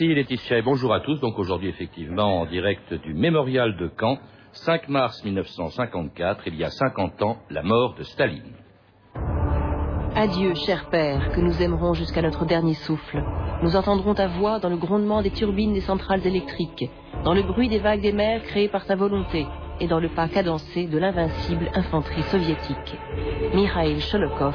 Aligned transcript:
Merci 0.00 0.14
Laetitia 0.14 0.58
et 0.58 0.62
bonjour 0.62 0.94
à 0.94 1.00
tous. 1.00 1.18
Donc 1.18 1.40
aujourd'hui 1.40 1.70
effectivement 1.70 2.42
en 2.42 2.46
direct 2.46 2.94
du 2.94 3.14
mémorial 3.14 3.76
de 3.76 3.90
Caen, 3.98 4.18
5 4.52 4.88
mars 4.88 5.24
1954, 5.24 6.42
il 6.46 6.54
y 6.54 6.62
a 6.62 6.70
50 6.70 7.20
ans, 7.22 7.38
la 7.50 7.64
mort 7.64 7.96
de 7.96 8.04
Staline. 8.04 8.52
Adieu, 10.14 10.54
cher 10.54 10.88
père, 10.90 11.32
que 11.32 11.40
nous 11.40 11.60
aimerons 11.60 11.94
jusqu'à 11.94 12.22
notre 12.22 12.44
dernier 12.44 12.74
souffle. 12.74 13.24
Nous 13.64 13.74
entendrons 13.74 14.14
ta 14.14 14.28
voix 14.28 14.60
dans 14.60 14.68
le 14.68 14.76
grondement 14.76 15.20
des 15.20 15.32
turbines 15.32 15.72
des 15.72 15.80
centrales 15.80 16.24
électriques, 16.24 16.88
dans 17.24 17.34
le 17.34 17.42
bruit 17.42 17.68
des 17.68 17.80
vagues 17.80 18.02
des 18.02 18.12
mers 18.12 18.44
créées 18.44 18.68
par 18.68 18.86
ta 18.86 18.94
volonté, 18.94 19.48
et 19.80 19.88
dans 19.88 19.98
le 19.98 20.10
pas 20.10 20.28
cadencé 20.28 20.86
de 20.86 20.98
l'invincible 20.98 21.70
infanterie 21.74 22.22
soviétique. 22.30 22.96
Mikhail 23.52 24.00
Sholokov, 24.00 24.54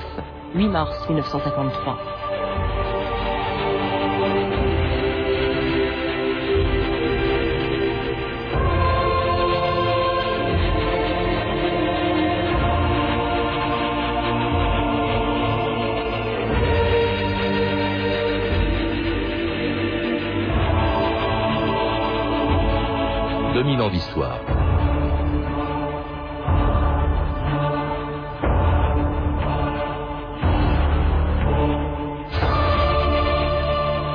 8 0.56 0.68
mars 0.70 1.10
1953. 1.10 2.23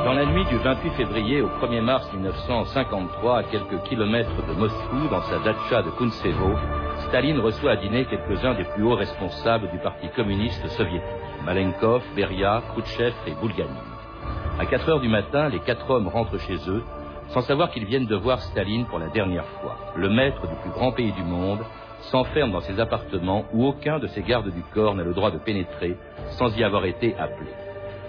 Dans 0.05 0.13
la 0.13 0.27
nuit 0.27 0.45
du 0.45 0.57
28 0.59 0.91
février 0.91 1.43
au 1.43 1.49
1er 1.49 1.81
mars 1.81 2.09
1953, 2.13 3.39
à 3.39 3.43
quelques 3.43 3.83
kilomètres 3.83 4.31
de 4.47 4.53
Moscou, 4.53 5.09
dans 5.11 5.23
sa 5.23 5.39
datcha 5.41 5.83
de 5.83 5.91
Kuntsevo, 5.91 6.55
Staline 7.09 7.41
reçoit 7.41 7.73
à 7.73 7.77
dîner 7.77 8.05
quelques-uns 8.05 8.55
des 8.55 8.65
plus 8.65 8.85
hauts 8.85 8.95
responsables 8.95 9.71
du 9.73 9.79
Parti 9.79 10.09
communiste 10.15 10.69
soviétique, 10.69 11.03
Malenkov, 11.45 12.05
Beria, 12.15 12.63
Khrouchtchev 12.71 13.13
et 13.27 13.33
Bulganin. 13.41 13.83
À 14.61 14.67
4 14.67 14.89
heures 14.89 15.01
du 15.01 15.09
matin, 15.09 15.49
les 15.49 15.61
quatre 15.61 15.91
hommes 15.91 16.07
rentrent 16.07 16.39
chez 16.39 16.59
eux 16.69 16.85
sans 17.29 17.43
savoir 17.43 17.71
qu'ils 17.71 17.85
viennent 17.85 18.07
de 18.07 18.17
voir 18.17 18.41
Staline 18.41 18.87
pour 18.87 18.99
la 18.99 19.09
dernière 19.09 19.47
fois. 19.61 19.77
Le 19.97 20.09
maître 20.09 20.47
du 20.47 20.55
plus 20.63 20.71
grand 20.71 20.93
pays 20.93 21.13
du 21.13 21.23
monde 21.23 21.61
s'enferme 22.11 22.53
dans 22.53 22.61
ses 22.61 22.81
appartements 22.81 23.45
où 23.53 23.67
aucun 23.67 23.99
de 23.99 24.07
ses 24.09 24.23
gardes 24.23 24.53
du 24.53 24.63
corps 24.75 24.95
n'a 24.95 25.05
le 25.05 25.15
droit 25.15 25.31
de 25.31 25.39
pénétrer 25.39 25.97
sans 26.39 26.57
y 26.57 26.65
avoir 26.65 26.85
été 26.85 27.15
appelé. 27.17 27.51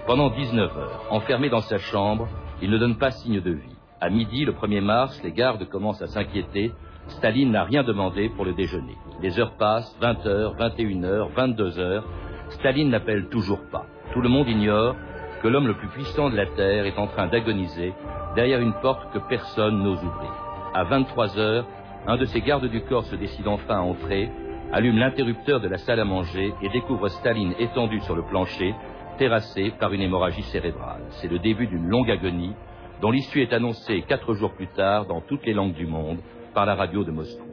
Pendant 0.05 0.29
19 0.29 0.77
heures, 0.77 1.05
enfermé 1.09 1.49
dans 1.49 1.61
sa 1.61 1.77
chambre, 1.77 2.27
il 2.61 2.69
ne 2.69 2.77
donne 2.77 2.97
pas 2.97 3.11
signe 3.11 3.41
de 3.41 3.51
vie. 3.51 3.75
À 4.01 4.09
midi, 4.09 4.45
le 4.45 4.53
1er 4.53 4.81
mars, 4.81 5.19
les 5.23 5.31
gardes 5.31 5.67
commencent 5.67 6.01
à 6.01 6.07
s'inquiéter. 6.07 6.71
Staline 7.07 7.51
n'a 7.51 7.63
rien 7.63 7.83
demandé 7.83 8.29
pour 8.29 8.45
le 8.45 8.53
déjeuner. 8.53 8.95
Les 9.21 9.39
heures 9.39 9.55
passent, 9.57 9.95
20 9.99 10.25
heures, 10.25 10.53
21 10.57 11.03
heures, 11.03 11.29
22 11.35 11.79
heures. 11.79 12.05
Staline 12.49 12.89
n'appelle 12.89 13.27
toujours 13.27 13.61
pas. 13.71 13.85
Tout 14.13 14.21
le 14.21 14.29
monde 14.29 14.47
ignore 14.47 14.95
que 15.41 15.47
l'homme 15.47 15.67
le 15.67 15.75
plus 15.75 15.87
puissant 15.87 16.29
de 16.29 16.35
la 16.35 16.45
Terre 16.45 16.85
est 16.85 16.97
en 16.97 17.07
train 17.07 17.27
d'agoniser 17.27 17.93
derrière 18.35 18.59
une 18.59 18.73
porte 18.81 19.11
que 19.13 19.19
personne 19.19 19.81
n'ose 19.83 20.03
ouvrir. 20.03 20.31
À 20.73 20.83
23 20.83 21.39
heures, 21.39 21.65
un 22.07 22.17
de 22.17 22.25
ses 22.25 22.41
gardes 22.41 22.65
du 22.65 22.81
corps 22.81 23.05
se 23.05 23.15
décide 23.15 23.47
enfin 23.47 23.77
à 23.77 23.81
entrer, 23.81 24.29
allume 24.71 24.97
l'interrupteur 24.97 25.59
de 25.59 25.67
la 25.67 25.77
salle 25.77 25.99
à 25.99 26.05
manger 26.05 26.53
et 26.61 26.69
découvre 26.69 27.07
Staline 27.07 27.55
étendu 27.59 27.99
sur 28.01 28.15
le 28.15 28.23
plancher, 28.23 28.75
terrassé 29.17 29.73
par 29.79 29.93
une 29.93 30.01
hémorragie 30.01 30.43
cérébrale. 30.43 31.03
C'est 31.21 31.31
le 31.31 31.39
début 31.39 31.67
d'une 31.67 31.87
longue 31.87 32.11
agonie 32.11 32.53
dont 33.01 33.11
l'issue 33.11 33.41
est 33.41 33.53
annoncée 33.53 34.03
quatre 34.07 34.33
jours 34.33 34.53
plus 34.53 34.67
tard 34.67 35.05
dans 35.05 35.21
toutes 35.21 35.45
les 35.45 35.53
langues 35.53 35.73
du 35.73 35.87
monde 35.87 36.19
par 36.53 36.65
la 36.65 36.75
radio 36.75 37.03
de 37.03 37.11
Moscou. 37.11 37.48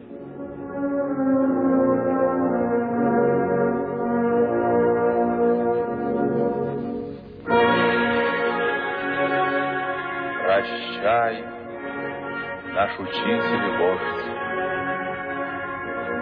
наш 13.26 13.26
учитель 13.26 13.66
и 13.66 13.78
вождь, 13.78 14.26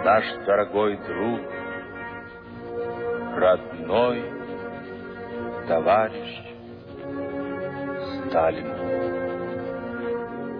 наш 0.04 0.24
дорогой 0.46 0.96
друг, 0.96 1.40
родной 3.36 4.24
товарищ 5.68 6.30
Сталин. 8.28 8.90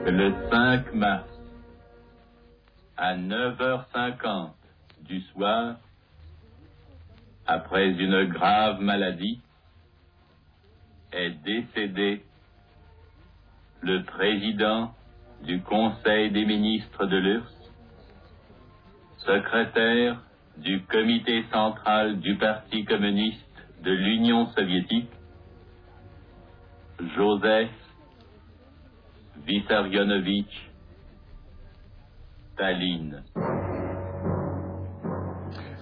Le 0.06 0.33
5 0.51 0.95
mars, 0.95 1.28
à 2.97 3.17
9h50 3.17 4.51
du 5.03 5.21
soir, 5.33 5.77
après 7.47 7.91
une 7.91 8.27
grave 8.33 8.81
maladie, 8.81 9.41
est 11.12 11.31
décédé 11.43 12.25
le 13.83 14.05
président 14.05 14.95
du 15.46 15.62
Conseil 15.62 16.32
des 16.32 16.46
ministres 16.46 17.06
de 17.06 17.18
l'URSS, 17.18 17.72
secrétaire 19.18 20.22
du 20.58 20.84
comité 20.84 21.44
central 21.52 22.20
du 22.20 22.36
Parti 22.38 22.86
communiste 22.86 23.42
de 23.84 23.92
l'Union 23.92 24.48
soviétique, 24.48 25.10
Joseph 27.16 27.70
Vissarionovitch 29.46 30.72
Staline. 32.54 33.24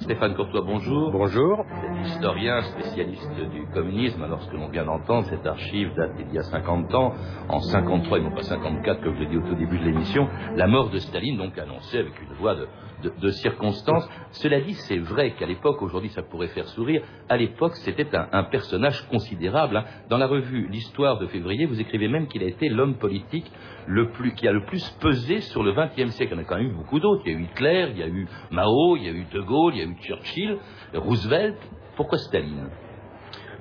Stéphane 0.03 0.35
Courtois, 0.35 0.63
bonjour. 0.65 1.11
Bonjour. 1.11 1.65
Historien, 2.03 2.61
spécialiste 2.61 3.31
du 3.53 3.65
communisme. 3.73 4.21
Alors, 4.21 4.41
ce 4.41 4.51
que 4.51 4.57
l'on 4.57 4.67
vient 4.67 4.83
d'entendre, 4.83 5.25
cette 5.27 5.47
archive 5.47 5.95
date 5.95 6.17
d'il 6.17 6.33
y 6.33 6.37
a 6.37 6.43
50 6.43 6.93
ans, 6.93 7.13
en 7.47 7.59
53 7.61 8.17
et 8.17 8.21
non 8.21 8.31
pas 8.31 8.43
54, 8.43 9.01
comme 9.01 9.15
je 9.15 9.19
l'ai 9.21 9.27
dit 9.27 9.37
au 9.37 9.47
tout 9.47 9.55
début 9.55 9.79
de 9.79 9.85
l'émission, 9.85 10.27
la 10.57 10.67
mort 10.67 10.89
de 10.89 10.97
Staline, 10.97 11.37
donc 11.37 11.57
annoncée 11.57 11.99
avec 11.99 12.21
une 12.21 12.33
voix 12.33 12.53
de, 12.53 12.67
de, 13.09 13.29
circonstances. 13.29 14.07
Cela 14.31 14.61
dit, 14.61 14.73
c'est 14.73 14.97
vrai 14.97 15.31
qu'à 15.31 15.45
l'époque, 15.45 15.81
aujourd'hui 15.81 16.09
ça 16.09 16.23
pourrait 16.23 16.47
faire 16.47 16.67
sourire, 16.67 17.03
à 17.29 17.37
l'époque 17.37 17.75
c'était 17.77 18.07
un, 18.13 18.43
personnage 18.45 19.07
considérable. 19.09 19.77
Hein. 19.77 19.85
Dans 20.09 20.17
la 20.17 20.27
revue 20.27 20.67
L'Histoire 20.67 21.19
de 21.19 21.27
février, 21.27 21.65
vous 21.65 21.79
écrivez 21.79 22.07
même 22.07 22.27
qu'il 22.27 22.43
a 22.43 22.47
été 22.47 22.69
l'homme 22.69 22.95
politique 22.95 23.49
le 23.87 24.09
plus, 24.11 24.33
qui 24.33 24.47
a 24.47 24.51
le 24.51 24.65
plus 24.65 24.87
pesé 25.01 25.41
sur 25.41 25.63
le 25.63 25.73
XXe 25.73 26.11
siècle. 26.11 26.33
Il 26.33 26.37
y 26.37 26.39
en 26.39 26.43
a 26.43 26.45
quand 26.45 26.57
même 26.57 26.67
eu 26.67 26.75
beaucoup 26.75 26.99
d'autres. 26.99 27.21
Il 27.25 27.33
y 27.33 27.35
a 27.35 27.39
eu 27.39 27.43
Hitler, 27.43 27.87
il 27.91 27.97
y 27.99 28.03
a 28.03 28.07
eu 28.07 28.27
Mao, 28.51 28.95
il 28.95 29.03
y 29.03 29.09
a 29.09 29.11
eu 29.11 29.25
De 29.31 29.41
Gaulle, 29.41 29.73
il 29.75 29.79
y 29.79 29.81
a 29.81 29.85
eu 29.85 29.92
Churchill, 30.01 30.57
Roosevelt. 30.93 31.57
Pourquoi 31.95 32.17
Staline? 32.17 32.69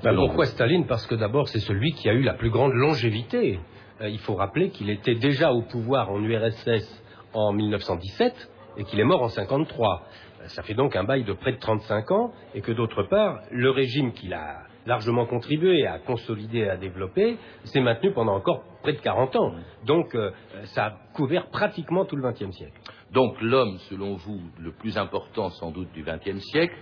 Ben, 0.03 0.15
Pourquoi 0.15 0.47
Staline? 0.47 0.87
Parce 0.87 1.07
que 1.07 1.15
d'abord 1.15 1.49
c'est 1.49 1.61
celui 1.61 1.93
qui 1.93 2.09
a 2.09 2.13
eu 2.13 2.23
la 2.23 2.35
plus 2.35 2.51
grande 2.51 2.73
longévité. 2.73 3.61
Euh, 4.01 4.09
il 4.09 4.19
faut 4.19 4.35
rappeler 4.35 4.71
qu'il 4.71 4.91
était 4.91 5.15
déjà 5.15 5.53
au 5.53 5.63
pouvoir 5.63 6.11
en 6.11 6.23
URSS 6.23 7.03
en 7.35 7.53
1917 7.53 8.51
et 8.79 8.85
qu'il 8.85 9.01
est 9.01 9.05
mort 9.05 9.23
en 9.23 9.29
53. 9.29 10.03
Ça 10.47 10.63
fait 10.63 10.75
donc 10.75 10.97
un 10.97 11.05
bail 11.05 11.25
de 11.25 11.33
près 11.33 11.53
de 11.53 11.59
35 11.59 12.11
ans 12.11 12.33
et 12.55 12.63
que 12.63 12.73
d'autre 12.73 13.05
part, 13.05 13.41
le 13.51 13.71
régime 13.71 14.13
qu'il 14.13 14.35
a 14.35 14.63
largement 14.87 15.27
contribué 15.27 15.87
à 15.87 15.99
consolider 15.99 16.59
et 16.59 16.71
à 16.71 16.77
développer 16.77 17.39
s'est 17.65 17.81
maintenu 17.81 18.13
pendant 18.13 18.35
encore 18.35 18.65
près 18.83 18.93
de 18.93 19.01
40 19.01 19.37
ans. 19.37 19.53
Donc 19.87 20.15
euh, 20.15 20.31
ça 20.75 20.87
a 20.87 20.91
couvert 21.15 21.47
pratiquement 21.51 22.05
tout 22.05 22.17
le 22.17 22.29
XXe 22.29 22.51
siècle. 22.51 22.81
Donc 23.13 23.41
l'homme, 23.43 23.77
selon 23.91 24.15
vous, 24.15 24.41
le 24.59 24.73
plus 24.73 24.97
important 24.97 25.51
sans 25.51 25.71
doute 25.71 25.93
du 25.93 26.03
XXe 26.03 26.41
siècle, 26.41 26.75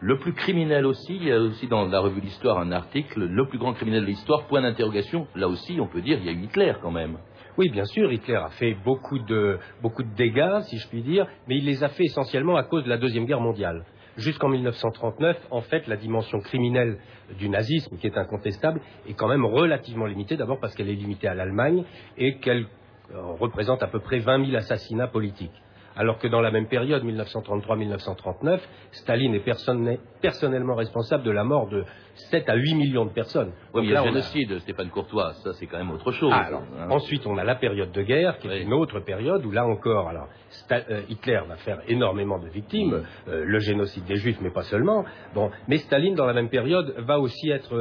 le 0.00 0.18
plus 0.18 0.32
criminel 0.32 0.86
aussi, 0.86 1.16
il 1.16 1.24
y 1.24 1.32
a 1.32 1.38
aussi 1.38 1.68
dans 1.68 1.86
la 1.86 2.00
revue 2.00 2.20
d'histoire 2.20 2.58
un 2.58 2.72
article, 2.72 3.24
le 3.24 3.46
plus 3.46 3.58
grand 3.58 3.74
criminel 3.74 4.02
de 4.02 4.06
l'histoire, 4.06 4.46
point 4.46 4.62
d'interrogation, 4.62 5.26
là 5.34 5.48
aussi 5.48 5.78
on 5.80 5.86
peut 5.86 6.00
dire 6.00 6.18
il 6.18 6.26
y 6.26 6.28
a 6.28 6.32
eu 6.32 6.42
Hitler 6.44 6.74
quand 6.80 6.90
même. 6.90 7.18
Oui, 7.58 7.70
bien 7.70 7.84
sûr, 7.84 8.12
Hitler 8.12 8.36
a 8.36 8.50
fait 8.50 8.74
beaucoup 8.84 9.18
de, 9.18 9.58
beaucoup 9.82 10.02
de 10.02 10.14
dégâts, 10.14 10.60
si 10.62 10.76
je 10.78 10.86
puis 10.88 11.02
dire, 11.02 11.26
mais 11.48 11.56
il 11.56 11.64
les 11.64 11.82
a 11.82 11.88
fait 11.88 12.04
essentiellement 12.04 12.56
à 12.56 12.64
cause 12.64 12.84
de 12.84 12.90
la 12.90 12.98
Deuxième 12.98 13.24
Guerre 13.24 13.40
mondiale. 13.40 13.84
Jusqu'en 14.18 14.48
1939, 14.48 15.48
en 15.50 15.62
fait, 15.62 15.86
la 15.88 15.96
dimension 15.96 16.40
criminelle 16.40 16.98
du 17.38 17.48
nazisme, 17.48 17.96
qui 17.96 18.06
est 18.06 18.16
incontestable, 18.18 18.80
est 19.08 19.14
quand 19.14 19.28
même 19.28 19.44
relativement 19.44 20.06
limitée, 20.06 20.36
d'abord 20.36 20.60
parce 20.60 20.74
qu'elle 20.74 20.90
est 20.90 20.94
limitée 20.94 21.28
à 21.28 21.34
l'Allemagne 21.34 21.84
et 22.18 22.36
qu'elle 22.38 22.66
euh, 23.14 23.22
représente 23.40 23.82
à 23.82 23.86
peu 23.86 24.00
près 24.00 24.18
20 24.18 24.46
000 24.46 24.56
assassinats 24.56 25.08
politiques. 25.08 25.62
Alors 25.96 26.18
que 26.18 26.28
dans 26.28 26.40
la 26.40 26.50
même 26.50 26.68
période, 26.68 27.04
1933-1939, 27.04 28.60
Staline 28.92 29.34
est 29.34 29.98
personnellement 30.20 30.74
responsable 30.74 31.24
de 31.24 31.30
la 31.30 31.44
mort 31.44 31.68
de 31.68 31.84
7 32.30 32.48
à 32.48 32.56
8 32.56 32.74
millions 32.74 33.04
de 33.04 33.10
personnes. 33.10 33.52
Oui, 33.74 33.82
mais 33.82 33.88
il 33.88 33.92
y 33.92 33.96
a 33.96 34.00
le 34.00 34.08
génocide, 34.08 34.58
Stéphane 34.60 34.90
Courtois, 34.90 35.34
ça 35.34 35.52
c'est 35.54 35.66
quand 35.66 35.78
même 35.78 35.90
autre 35.90 36.12
chose. 36.12 36.32
Ah, 36.32 36.48
hein. 36.52 36.88
Ensuite, 36.90 37.26
on 37.26 37.36
a 37.38 37.44
la 37.44 37.54
période 37.56 37.92
de 37.92 38.02
guerre, 38.02 38.38
qui 38.38 38.48
est 38.48 38.62
une 38.62 38.72
autre 38.72 39.00
période 39.00 39.44
où 39.44 39.50
là 39.50 39.66
encore, 39.66 40.08
alors 40.08 40.28
euh, 40.72 41.02
Hitler 41.08 41.40
va 41.48 41.56
faire 41.56 41.80
énormément 41.88 42.38
de 42.38 42.48
victimes, 42.48 43.04
euh, 43.28 43.44
le 43.44 43.58
génocide 43.58 44.04
des 44.04 44.16
Juifs, 44.16 44.38
mais 44.40 44.50
pas 44.50 44.62
seulement. 44.62 45.04
Bon, 45.34 45.50
mais 45.68 45.78
Staline, 45.78 46.14
dans 46.14 46.26
la 46.26 46.32
même 46.32 46.48
période, 46.48 46.94
va 46.98 47.18
aussi 47.18 47.50
être 47.50 47.74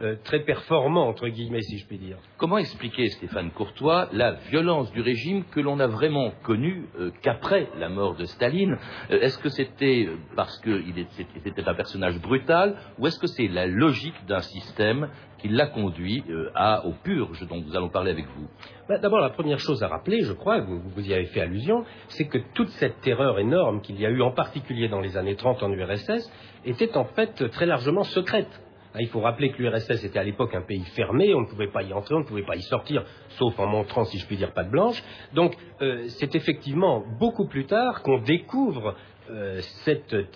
euh, 0.00 0.16
très 0.24 0.40
performant 0.40 1.08
entre 1.08 1.28
guillemets, 1.28 1.62
si 1.62 1.78
je 1.78 1.86
puis 1.86 1.98
dire. 1.98 2.16
Comment 2.38 2.58
expliquer, 2.58 3.08
Stéphane 3.08 3.50
Courtois, 3.50 4.08
la 4.12 4.32
violence 4.50 4.90
du 4.92 5.00
régime 5.00 5.44
que 5.44 5.60
l'on 5.60 5.78
a 5.78 5.86
vraiment 5.86 6.32
connue 6.42 6.86
qu'après 7.22 7.68
la 7.78 7.88
mort 7.88 8.16
de 8.16 8.24
Staline? 8.24 8.76
Est-ce 9.10 9.38
que 9.38 9.48
c'était 9.48 10.08
parce 10.36 10.58
qu'il 10.60 10.98
était 10.98 11.68
un 11.68 11.74
personnage 11.74 12.20
brutal, 12.20 12.76
ou 12.98 13.06
est-ce 13.06 13.18
que 13.18 13.26
c'est 13.26 13.48
la 13.48 13.66
logique 13.82 14.26
d'un 14.28 14.40
système 14.40 15.08
qui 15.38 15.48
l'a 15.48 15.66
conduit 15.66 16.22
euh, 16.30 16.50
à, 16.54 16.86
aux 16.86 16.94
purges 17.02 17.44
dont 17.48 17.60
nous 17.60 17.74
allons 17.76 17.88
parler 17.88 18.12
avec 18.12 18.26
vous 18.26 18.48
bah, 18.88 18.98
D'abord, 18.98 19.20
la 19.20 19.30
première 19.30 19.58
chose 19.58 19.82
à 19.82 19.88
rappeler, 19.88 20.22
je 20.22 20.32
crois, 20.32 20.60
vous, 20.60 20.80
vous 20.94 21.08
y 21.08 21.12
avez 21.12 21.26
fait 21.26 21.40
allusion, 21.40 21.84
c'est 22.08 22.28
que 22.28 22.38
toute 22.54 22.68
cette 22.80 23.00
terreur 23.00 23.40
énorme 23.40 23.80
qu'il 23.80 24.00
y 24.00 24.06
a 24.06 24.10
eu, 24.10 24.22
en 24.22 24.30
particulier 24.30 24.88
dans 24.88 25.00
les 25.00 25.16
années 25.16 25.34
30 25.34 25.62
en 25.64 25.72
URSS, 25.72 26.30
était 26.64 26.96
en 26.96 27.06
fait 27.06 27.50
très 27.50 27.66
largement 27.66 28.04
secrète. 28.04 28.52
Hein, 28.94 28.98
il 29.00 29.08
faut 29.08 29.20
rappeler 29.20 29.50
que 29.50 29.60
l'URSS 29.60 30.04
était 30.04 30.18
à 30.18 30.22
l'époque 30.22 30.54
un 30.54 30.62
pays 30.62 30.84
fermé, 30.94 31.34
on 31.34 31.40
ne 31.40 31.46
pouvait 31.46 31.72
pas 31.72 31.82
y 31.82 31.92
entrer, 31.92 32.14
on 32.14 32.20
ne 32.20 32.24
pouvait 32.24 32.44
pas 32.44 32.56
y 32.56 32.62
sortir, 32.62 33.04
sauf 33.30 33.58
en 33.58 33.66
montrant, 33.66 34.04
si 34.04 34.18
je 34.18 34.26
puis 34.26 34.36
dire, 34.36 34.52
pas 34.52 34.64
de 34.64 34.70
blanche. 34.70 35.02
Donc 35.34 35.56
euh, 35.80 36.04
c'est 36.20 36.34
effectivement 36.34 37.02
beaucoup 37.18 37.48
plus 37.48 37.64
tard 37.64 38.02
qu'on 38.02 38.18
découvre 38.18 38.94
euh, 39.30 39.60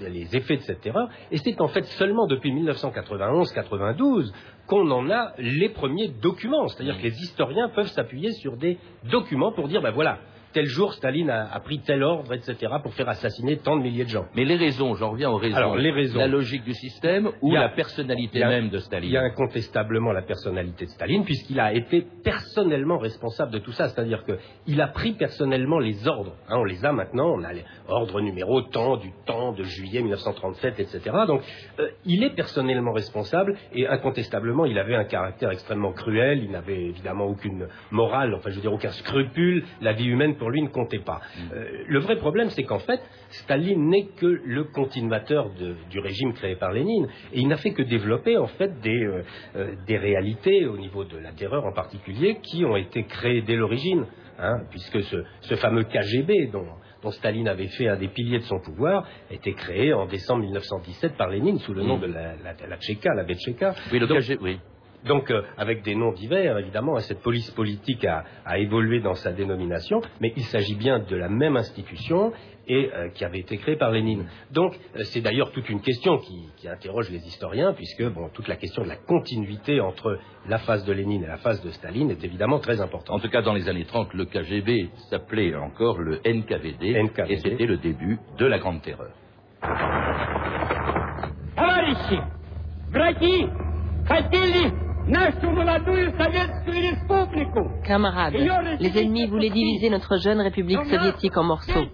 les 0.00 0.36
effets 0.36 0.56
de 0.56 0.62
cette 0.62 0.80
terreur, 0.80 1.08
et 1.30 1.38
c'est 1.38 1.60
en 1.60 1.68
fait 1.68 1.84
seulement 1.98 2.26
depuis 2.26 2.52
1991-92 2.52 4.32
qu'on 4.66 4.90
en 4.90 5.10
a 5.10 5.32
les 5.38 5.68
premiers 5.68 6.08
documents. 6.08 6.68
C'est-à-dire 6.68 6.94
mmh. 6.94 6.98
que 6.98 7.02
les 7.02 7.22
historiens 7.22 7.68
peuvent 7.68 7.88
s'appuyer 7.88 8.32
sur 8.32 8.56
des 8.56 8.78
documents 9.10 9.52
pour 9.52 9.68
dire, 9.68 9.80
ben 9.82 9.92
voilà, 9.92 10.18
tel 10.56 10.64
jour 10.64 10.94
Staline 10.94 11.28
a, 11.28 11.60
pris 11.60 11.80
tel 11.80 12.02
ordre, 12.02 12.32
etc., 12.32 12.72
pour 12.82 12.94
faire 12.94 13.10
assassiner 13.10 13.58
tant 13.58 13.76
de 13.76 13.82
milliers 13.82 14.04
de 14.04 14.08
gens. 14.08 14.24
Mais 14.34 14.46
les 14.46 14.56
raisons, 14.56 14.94
j'en 14.94 15.10
reviens 15.10 15.28
aux 15.28 15.36
raisons. 15.36 15.54
Alors, 15.54 15.76
les 15.76 15.90
raisons. 15.90 16.18
La 16.18 16.28
logique 16.28 16.64
du 16.64 16.72
système 16.72 17.28
ou 17.42 17.50
la 17.52 17.68
personnalité 17.68 18.38
même 18.38 18.70
de 18.70 18.78
Staline 18.78 19.10
Il 19.10 19.12
y 19.12 19.18
a 19.18 19.22
incontestablement 19.22 20.12
la 20.12 20.22
personnalité 20.22 20.86
de 20.86 20.90
Staline, 20.90 21.26
puisqu'il 21.26 21.60
a 21.60 21.74
été 21.74 22.06
personnellement 22.24 22.96
responsable 22.96 23.52
de 23.52 23.58
tout 23.58 23.72
ça. 23.72 23.90
C'est-à-dire 23.90 24.24
qu'il 24.24 24.80
a 24.80 24.88
pris 24.88 25.12
personnellement 25.12 25.78
les 25.78 26.08
ordres. 26.08 26.32
Hein, 26.48 26.56
on 26.56 26.64
les 26.64 26.86
a 26.86 26.92
maintenant, 26.92 27.34
on 27.34 27.44
a 27.44 27.52
les 27.52 27.64
ordres 27.86 28.22
numéro 28.22 28.62
temps, 28.62 28.96
du 28.96 29.12
temps 29.26 29.52
de 29.52 29.62
juillet 29.62 30.00
1937, 30.00 30.80
etc. 30.80 31.00
Donc, 31.26 31.42
euh, 31.80 31.90
il 32.06 32.24
est 32.24 32.34
personnellement 32.34 32.92
responsable 32.92 33.58
et 33.74 33.86
incontestablement, 33.86 34.64
il 34.64 34.78
avait 34.78 34.96
un 34.96 35.04
caractère 35.04 35.50
extrêmement 35.50 35.92
cruel. 35.92 36.42
Il 36.42 36.50
n'avait 36.50 36.84
évidemment 36.84 37.26
aucune 37.26 37.68
morale, 37.90 38.34
enfin, 38.34 38.48
je 38.48 38.54
veux 38.54 38.62
dire, 38.62 38.72
aucun 38.72 38.92
scrupule. 38.92 39.62
La 39.82 39.92
vie 39.92 40.06
humaine, 40.06 40.36
pour 40.36 40.45
lui, 40.48 40.62
ne 40.62 40.68
comptait 40.68 40.98
pas. 40.98 41.20
Mm. 41.20 41.52
Euh, 41.52 41.84
le 41.86 41.98
vrai 42.00 42.16
problème, 42.16 42.50
c'est 42.50 42.64
qu'en 42.64 42.78
fait, 42.78 43.00
Staline 43.30 43.88
n'est 43.88 44.06
que 44.16 44.26
le 44.26 44.64
continuateur 44.64 45.50
du 45.90 45.98
régime 45.98 46.32
créé 46.34 46.56
par 46.56 46.72
Lénine, 46.72 47.08
et 47.32 47.40
il 47.40 47.48
n'a 47.48 47.56
fait 47.56 47.72
que 47.72 47.82
développer 47.82 48.36
en 48.36 48.46
fait 48.46 48.80
des, 48.80 49.04
euh, 49.04 49.22
euh, 49.56 49.74
des 49.86 49.96
réalités 49.96 50.66
au 50.66 50.76
niveau 50.76 51.04
de 51.04 51.18
la 51.18 51.32
terreur 51.32 51.64
en 51.64 51.72
particulier 51.72 52.38
qui 52.42 52.64
ont 52.64 52.76
été 52.76 53.04
créées 53.04 53.42
dès 53.42 53.56
l'origine, 53.56 54.06
hein, 54.38 54.60
puisque 54.70 55.02
ce, 55.02 55.16
ce, 55.40 55.54
fameux 55.56 55.84
KGB 55.84 56.48
dont, 56.52 56.66
dont 57.02 57.10
Staline 57.10 57.48
avait 57.48 57.68
fait 57.68 57.88
un 57.88 57.96
des 57.96 58.08
piliers 58.08 58.38
de 58.38 58.44
son 58.44 58.60
pouvoir, 58.60 59.06
a 59.30 59.34
été 59.34 59.52
créé 59.54 59.92
en 59.92 60.06
décembre 60.06 60.42
1917 60.42 61.16
par 61.16 61.30
Lénine 61.30 61.58
sous 61.58 61.74
le 61.74 61.82
nom 61.82 61.98
mm. 61.98 62.00
de 62.02 62.06
la, 62.06 62.36
la, 62.36 62.66
la 62.68 62.76
Tchéka, 62.76 63.14
la 63.14 63.24
Betcheka. 63.24 63.74
Oui, 63.92 63.98
le 63.98 64.06
KGB, 64.06 64.38
oui. 64.42 64.58
Donc, 65.06 65.30
euh, 65.30 65.42
avec 65.56 65.82
des 65.82 65.94
noms 65.94 66.12
divers, 66.12 66.58
évidemment, 66.58 66.98
cette 67.00 67.20
police 67.20 67.50
politique 67.52 68.04
a, 68.04 68.24
évolué 68.58 69.00
dans 69.00 69.14
sa 69.14 69.32
dénomination, 69.32 70.00
mais 70.20 70.32
il 70.36 70.44
s'agit 70.44 70.74
bien 70.74 70.98
de 70.98 71.16
la 71.16 71.28
même 71.28 71.56
institution 71.56 72.32
et 72.68 72.90
euh, 72.92 73.08
qui 73.10 73.24
avait 73.24 73.38
été 73.38 73.58
créée 73.58 73.76
par 73.76 73.92
Lénine. 73.92 74.26
Donc, 74.50 74.74
euh, 74.96 75.04
c'est 75.04 75.20
d'ailleurs 75.20 75.52
toute 75.52 75.68
une 75.68 75.80
question 75.80 76.18
qui, 76.18 76.50
interroge 76.68 77.10
les 77.10 77.24
historiens, 77.24 77.72
puisque 77.72 78.02
bon, 78.02 78.28
toute 78.34 78.48
la 78.48 78.56
question 78.56 78.82
de 78.82 78.88
la 78.88 78.96
continuité 78.96 79.80
entre 79.80 80.18
la 80.48 80.58
phase 80.58 80.84
de 80.84 80.92
Lénine 80.92 81.22
et 81.22 81.28
la 81.28 81.36
phase 81.36 81.62
de 81.62 81.70
Staline 81.70 82.10
est 82.10 82.24
évidemment 82.24 82.58
très 82.58 82.80
importante. 82.80 83.20
En 83.20 83.20
tout 83.20 83.30
cas, 83.30 83.42
dans 83.42 83.52
les 83.52 83.68
années 83.68 83.84
30, 83.84 84.14
le 84.14 84.24
KGB 84.24 84.90
s'appelait 85.10 85.54
encore 85.54 85.98
le 85.98 86.16
NKVD, 86.24 87.00
NKVD. 87.04 87.32
et 87.32 87.36
c'était 87.36 87.66
le 87.66 87.76
début 87.76 88.18
de 88.36 88.46
la 88.46 88.58
Grande 88.58 88.82
Terreur. 88.82 89.12
Camarades, 97.84 98.34
les 98.80 98.98
ennemis 98.98 99.26
voulaient 99.28 99.50
diviser 99.50 99.88
notre 99.88 100.16
jeune 100.16 100.40
République 100.40 100.84
soviétique 100.86 101.36
en 101.36 101.44
morceaux. 101.44 101.86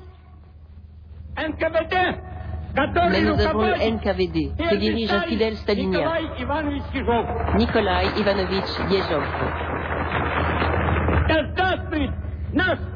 Mais 3.11 3.21
nous 3.23 3.39
avons 3.41 3.63
le 3.67 3.75
NKVD, 3.97 4.53
qui 4.71 4.79
dirige 4.79 5.13
un 5.13 5.21
fidèle 5.23 5.57
stalinien, 5.57 6.11
Nikolai 7.57 8.07
Ivanovitch 8.19 8.79
Yezhov. 8.91 9.25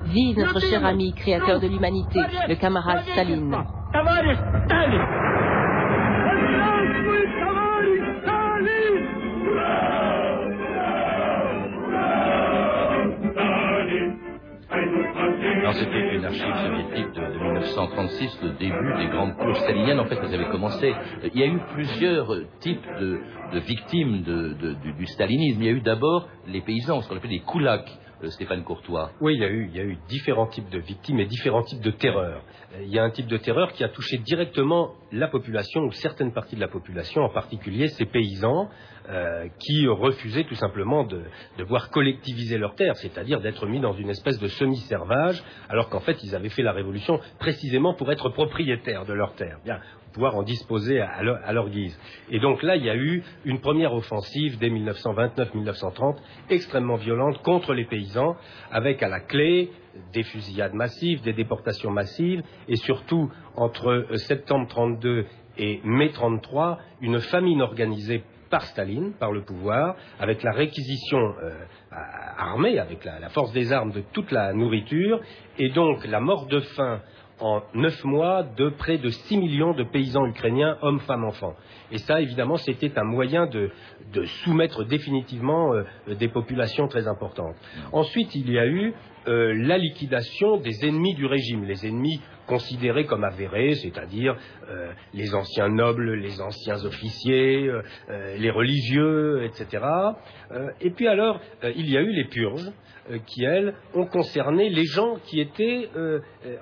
Vive 0.07 0.39
notre 0.39 0.61
cher 0.61 0.85
ami, 0.85 1.13
créateur 1.15 1.61
de 1.61 1.67
l'humanité, 1.67 2.21
le 2.49 2.55
camarade 2.55 3.03
Staline. 3.13 3.55
C'était 15.73 16.15
une 16.15 16.25
archive 16.25 16.55
soviétique 16.55 17.15
de, 17.15 17.39
1936, 17.39 18.41
le 18.43 18.51
début 18.51 18.95
des 18.99 19.09
grandes 19.09 19.37
courses 19.37 19.61
staliniennes. 19.61 20.01
En 20.01 20.07
fait, 20.07 20.19
elles 20.23 20.35
avaient 20.35 20.51
commencé. 20.51 20.95
Il 21.35 21.39
y 21.39 21.43
a 21.43 21.47
eu 21.47 21.61
plusieurs 21.73 22.29
types 22.61 22.87
de, 23.01 23.59
victimes 23.59 24.23
du, 24.23 25.07
stalinisme. 25.07 25.63
Il 25.63 25.67
y 25.67 25.69
a 25.69 25.73
eu 25.73 25.81
d'abord 25.81 26.29
les 26.47 26.61
paysans, 26.61 27.01
ce 27.01 27.09
qu'on 27.09 27.17
appelle 27.17 27.31
les 27.31 27.41
koulaks. 27.41 27.91
Euh, 28.23 28.31
Stéphane 28.31 28.65
Courtois. 28.65 29.11
Oui, 29.21 29.35
il 29.35 29.41
y, 29.43 29.45
a 29.45 29.51
eu, 29.51 29.69
il 29.71 29.77
y 29.77 29.81
a 29.81 29.85
eu 29.85 29.99
différents 30.09 30.47
types 30.47 30.71
de 30.71 30.79
victimes 30.79 31.21
et 31.21 31.27
différents 31.27 31.63
types 31.63 31.83
de 31.83 31.91
terreur. 31.91 32.43
Euh, 32.75 32.83
il 32.83 32.89
y 32.89 32.99
a 32.99 33.05
un 33.05 33.11
type 33.11 33.27
de 33.27 33.37
terreur 33.37 33.73
qui 33.73 33.85
a 33.85 33.91
touché 33.91 34.17
directement 34.17 34.93
la 35.13 35.29
population 35.29 35.83
ou 35.83 35.93
certaines 35.93 36.33
parties 36.33 36.57
de 36.57 36.61
la 36.63 36.69
population, 36.69 37.23
en 37.23 37.29
particulier 37.29 37.89
ces 37.89 38.07
paysans 38.07 38.71
euh, 39.09 39.47
qui 39.61 39.87
refusaient 39.87 40.45
tout 40.45 40.57
simplement 40.57 41.05
de, 41.05 41.23
voir 41.65 41.91
collectiviser 41.91 42.59
leurs 42.59 42.75
terres, 42.75 42.97
c'est-à-dire 42.97 43.41
d'être 43.41 43.67
mis 43.67 43.79
dans 43.79 43.93
une 43.93 44.11
espèce 44.11 44.39
de 44.41 44.49
semi-servage, 44.49 45.43
alors 45.69 45.89
qu'en 45.89 46.01
fait 46.01 46.23
ils 46.25 46.35
avaient 46.35 46.49
fait 46.49 46.63
la 46.63 46.73
révolution 46.73 47.21
précisément 47.39 47.95
pour 47.95 48.11
être 48.11 48.31
propriétaires 48.31 49.05
de 49.07 49.13
leurs 49.13 49.35
terres. 49.35 49.59
Bien, 49.65 49.79
pouvoir 50.13 50.35
en 50.35 50.43
disposer 50.43 50.99
à 50.99 51.23
leur, 51.23 51.69
guise. 51.69 51.97
Et 52.31 52.41
donc 52.41 52.63
là, 52.63 52.75
il 52.75 52.85
y 52.85 52.91
a 52.91 52.97
eu 52.97 53.23
une 53.45 53.61
première 53.61 53.93
offensive 53.93 54.59
dès 54.59 54.71
1929-1930, 54.71 56.17
extrêmement 56.49 56.97
violente 56.97 57.43
contre 57.43 57.75
les 57.75 57.85
paysans, 57.85 58.35
avec 58.73 59.03
à 59.03 59.09
la 59.09 59.21
clé 59.21 59.71
des 60.15 60.23
fusillades 60.23 60.75
massives, 60.75 61.21
des 61.23 61.35
déportations 61.35 61.91
massives, 61.91 62.43
et 62.67 62.77
surtout 62.77 63.31
entre 63.57 64.07
septembre 64.15 64.67
32 64.69 65.27
et 65.59 65.81
mai 65.85 66.11
33, 66.11 66.79
une 67.03 67.21
famine 67.21 67.63
organisée 67.63 68.25
par 68.51 68.63
Staline, 68.67 69.13
par 69.19 69.33
le 69.33 69.43
pouvoir, 69.43 69.97
avec 70.19 70.43
la 70.43 70.53
réquisition 70.53 71.19
euh, 71.19 71.53
armée, 72.39 72.79
avec 72.79 73.05
la, 73.05 73.29
force 73.31 73.53
des 73.53 73.73
armes 73.73 73.93
de 73.93 74.03
toute 74.13 74.31
la 74.31 74.53
nourriture, 74.53 75.21
et 75.59 75.71
donc 75.71 76.07
la 76.07 76.21
mort 76.21 76.47
de 76.47 76.61
faim 76.61 77.01
en 77.41 77.63
neuf 77.75 78.03
mois 78.05 78.43
de 78.43 78.71
près 78.71 78.99
de 78.99 79.11
6 79.11 79.37
millions 79.37 79.75
de 79.75 79.85
paysans 79.85 80.27
ukrainiens, 80.27 80.79
hommes, 80.81 81.01
femmes, 81.01 81.25
enfants. 81.25 81.55
Et 81.91 81.99
ça, 81.99 82.21
évidemment, 82.21 82.57
c'était 82.57 82.99
un 82.99 83.05
moyen 83.05 83.47
de, 84.13 84.25
soumettre 84.45 84.85
définitivement 84.85 85.75
euh, 85.75 85.85
des 86.15 86.29
populations 86.29 86.89
très 86.89 87.09
importantes. 87.09 87.57
Ensuite, 87.93 88.35
il 88.35 88.51
y 88.51 88.59
a 88.59 88.67
eu 88.67 88.95
euh, 89.29 89.53
la 89.55 89.79
liquidation 89.79 90.59
des 90.59 90.87
ennemis 90.87 91.15
du 91.15 91.27
régime, 91.27 91.65
les 91.65 91.87
ennemis 91.87 92.21
considérés 92.47 93.07
comme 93.07 93.25
avérés, 93.25 93.75
c'est-à-dire 93.75 94.37
euh, 94.69 94.93
les 95.15 95.35
anciens 95.35 95.69
nobles, 95.69 96.15
les 96.15 96.41
anciens 96.41 96.85
officiers, 96.85 97.71
les 98.39 98.51
religieux, 98.51 99.45
etc. 99.45 99.85
et 100.81 100.91
puis 100.91 101.09
alors, 101.09 101.41
il 101.65 101.91
y 101.91 101.97
a 101.97 102.03
eu 102.03 102.13
les 102.13 102.25
purges, 102.27 102.71
qui, 103.27 103.45
elles, 103.45 103.75
ont 103.95 104.07
concerné 104.07 104.69
les 104.69 104.85
gens 104.85 105.17
qui 105.25 105.41
étaient 105.41 105.89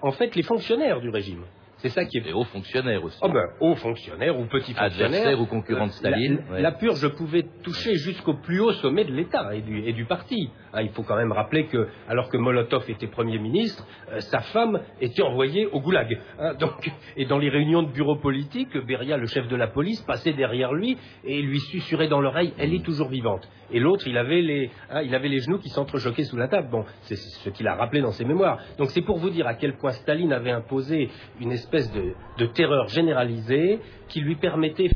en 0.03 0.13
fait 0.13 0.35
les 0.35 0.43
fonctionnaires 0.43 1.01
du 1.01 1.11
régime. 1.11 1.45
C'est 1.85 1.91
ça 1.91 2.07
qui 2.07 2.17
est. 2.17 2.26
Et 2.26 2.33
hauts 2.33 2.45
fonctionnaires 2.45 3.05
aussi. 3.05 3.19
Oh 3.21 3.29
ben, 3.29 3.47
hauts 3.61 3.75
fonctionnaires 3.75 4.41
ou 4.41 4.47
petits 4.47 4.73
fonctionnaires. 4.73 5.21
Adversaires 5.21 5.41
ou 5.43 5.45
concurrents 5.45 5.88
de 5.88 5.93
Staline. 5.93 6.43
La, 6.50 6.61
la 6.62 6.73
purge 6.73 7.07
pouvait 7.09 7.45
toucher 7.62 7.97
jusqu'au 7.97 8.33
plus 8.33 8.59
haut 8.59 8.73
sommet 8.73 9.05
de 9.05 9.12
l'État 9.12 9.55
et 9.55 9.61
du, 9.61 9.87
et 9.87 9.93
du 9.93 10.07
parti. 10.07 10.49
Hein, 10.73 10.81
il 10.81 10.88
faut 10.91 11.03
quand 11.03 11.17
même 11.17 11.33
rappeler 11.33 11.67
que, 11.67 11.88
alors 12.09 12.31
que 12.31 12.38
Molotov 12.38 12.88
était 12.88 13.07
Premier 13.07 13.38
ministre, 13.38 13.87
euh, 14.11 14.21
sa 14.21 14.41
femme 14.41 14.81
était 15.00 15.23
envoyée 15.23 15.67
au 15.67 15.81
goulag. 15.81 16.19
Hein, 16.38 16.55
donc, 16.55 16.91
et 17.19 17.26
dans 17.26 17.38
les 17.38 17.50
réunions 17.50 17.83
de 17.83 17.93
bureau 17.93 18.17
politique, 18.17 18.75
Beria, 18.79 19.19
le 19.19 19.26
chef 19.26 19.47
de 19.47 19.57
la 19.57 19.67
police, 19.67 20.00
passait 20.03 20.33
derrière 20.33 20.73
lui 20.73 20.97
et 21.23 21.43
lui 21.43 21.61
susurrait 21.61 22.09
dans 22.09 22.21
l'oreille 22.21 22.55
Elle 22.57 22.73
est 22.73 22.85
toujours 22.85 23.09
vivante. 23.09 23.47
Et 23.71 23.79
l'autre, 23.79 24.07
il, 24.07 24.17
avait 24.17 24.41
les, 24.41 24.71
hein, 24.91 25.03
il 25.03 25.14
avait 25.14 25.29
les 25.29 25.41
genoux 25.41 25.59
qui 25.59 25.69
s'entrechoquaient 25.69 26.25
sous 26.25 26.37
la 26.37 26.49
table. 26.49 26.69
Bon, 26.71 26.85
c'est 27.03 27.17
ce 27.17 27.50
qu'il 27.50 27.69
a 27.69 27.75
rappelé 27.75 28.00
dans 28.00 28.12
ses 28.12 28.25
mémoires. 28.25 28.59
Donc 28.79 28.91
c'est 28.91 29.03
pour 29.03 29.19
vous 29.19 29.31
dire 29.31 29.47
à 29.47 29.55
quel 29.55 29.76
point 29.76 29.93
Staline 29.93 30.33
avait 30.33 30.50
imposé 30.50 31.11
une 31.41 31.53
espèce 31.53 31.74
de, 31.75 32.14
de 32.38 32.47
terreur 32.47 32.88
généralisée 32.88 33.81
qui 34.09 34.21
lui 34.21 34.37
permettait 34.37 34.90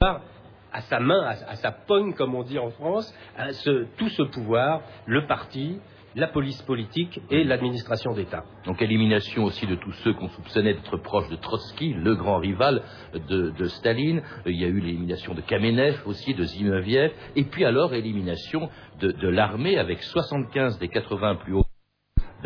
à 0.00 0.80
sa 0.82 1.00
main, 1.00 1.24
à, 1.24 1.56
sa 1.56 1.72
pogne, 1.72 2.14
comme 2.14 2.34
on 2.34 2.42
dit 2.42 2.58
en 2.58 2.70
France, 2.70 3.12
ce, 3.50 3.86
tout 3.96 4.08
ce 4.10 4.22
pouvoir, 4.22 4.82
le 5.06 5.26
parti, 5.26 5.80
la 6.14 6.28
police 6.28 6.62
politique 6.62 7.20
et 7.30 7.44
l'administration 7.44 8.12
d'État. 8.12 8.44
Donc 8.64 8.80
élimination 8.80 9.44
aussi 9.44 9.66
de 9.66 9.74
tous 9.74 9.92
ceux 10.04 10.14
qu'on 10.14 10.28
soupçonnait 10.28 10.74
d'être 10.74 10.96
proches 10.98 11.28
de 11.28 11.36
Trotsky, 11.36 11.92
le 11.92 12.14
grand 12.14 12.38
rival 12.38 12.82
de, 13.14 13.64
Staline. 13.66 14.22
Il 14.46 14.56
y 14.56 14.64
a 14.64 14.68
eu 14.68 14.80
l'élimination 14.80 15.34
de 15.34 15.40
Kamenev 15.40 16.00
aussi, 16.06 16.34
de 16.34 16.44
Zinoviev. 16.44 17.12
Et 17.34 17.44
puis 17.44 17.64
alors 17.64 17.92
élimination 17.92 18.70
de, 19.00 19.12
de 19.12 19.28
l'armée 19.28 19.78
avec 19.78 20.02
75 20.02 20.78
des 20.78 20.88
80 20.88 21.36
plus 21.36 21.54
hauts 21.54 21.66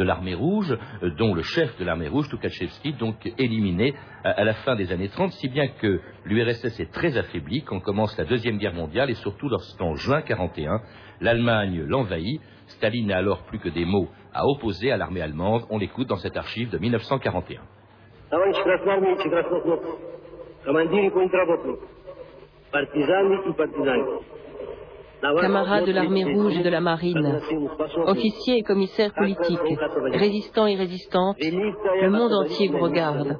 de 0.00 0.04
l'armée 0.04 0.34
rouge, 0.34 0.74
euh, 1.02 1.10
dont 1.10 1.34
le 1.34 1.42
chef 1.42 1.78
de 1.78 1.84
l'armée 1.84 2.08
rouge, 2.08 2.28
Tukhachevsky, 2.30 2.94
donc 2.94 3.14
éliminé 3.38 3.94
à 4.24 4.44
la 4.44 4.54
fin 4.54 4.74
des 4.74 4.92
années 4.92 5.08
30, 5.08 5.32
si 5.32 5.48
bien 5.48 5.68
que 5.68 6.00
l'URSS 6.24 6.80
est 6.80 6.90
très 6.90 7.16
affaiblie 7.16 7.62
quand 7.62 7.80
commence 7.80 8.16
la 8.18 8.24
Deuxième 8.24 8.58
Guerre 8.58 8.74
mondiale 8.74 9.10
et 9.10 9.14
surtout 9.14 9.48
lorsqu'en 9.48 9.94
juin 9.94 10.22
41, 10.22 10.80
l'Allemagne 11.20 11.84
l'envahit. 11.86 12.40
Staline 12.66 13.08
n'a 13.08 13.18
alors 13.18 13.42
plus 13.44 13.58
que 13.58 13.68
des 13.68 13.84
mots 13.84 14.08
à 14.32 14.46
opposer 14.46 14.90
à 14.90 14.96
l'armée 14.96 15.20
allemande. 15.20 15.64
On 15.70 15.78
l'écoute 15.78 16.08
dans 16.08 16.16
cette 16.16 16.36
archive 16.36 16.70
de 16.70 16.78
1941. 16.78 17.60
Camarades 25.20 25.86
de 25.86 25.92
l'armée 25.92 26.24
rouge 26.24 26.56
et 26.56 26.62
de 26.62 26.70
la 26.70 26.80
marine, 26.80 27.40
officiers 28.06 28.58
et 28.58 28.62
commissaires 28.62 29.12
politiques, 29.12 29.60
résistants 30.12 30.66
et 30.66 30.76
résistantes, 30.76 31.36
le 31.40 32.08
monde 32.08 32.32
entier 32.32 32.68
vous 32.68 32.78
regarde. 32.78 33.36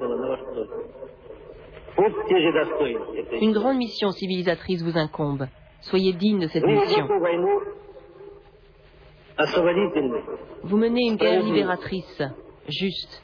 Une 3.41 3.53
grande 3.53 3.77
mission 3.77 4.11
civilisatrice 4.11 4.83
vous 4.83 4.97
incombe. 4.97 5.47
Soyez 5.81 6.13
digne 6.13 6.41
de 6.41 6.47
cette 6.47 6.65
mission. 6.65 7.07
Vous 10.63 10.77
menez 10.77 11.07
une 11.07 11.15
guerre 11.15 11.41
libératrice, 11.43 12.21
juste. 12.67 13.23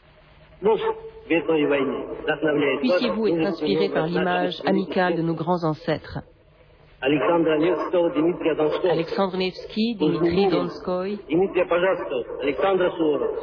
Puissiez-vous 2.79 3.27
être 3.27 3.45
inspiré 3.45 3.89
par 3.89 4.07
l'image 4.07 4.61
amicale 4.65 5.15
de 5.15 5.21
nos 5.21 5.35
grands 5.35 5.63
ancêtres. 5.63 6.19
Alexandre 6.99 7.55
Nevsky, 9.37 9.95
Dimitri 9.95 10.47
Donskoy, 10.49 11.19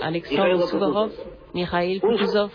Alexandre 0.01 0.67
Suvorov, 0.67 1.13
Mikhail 1.55 2.01
Kutuzov. 2.01 2.51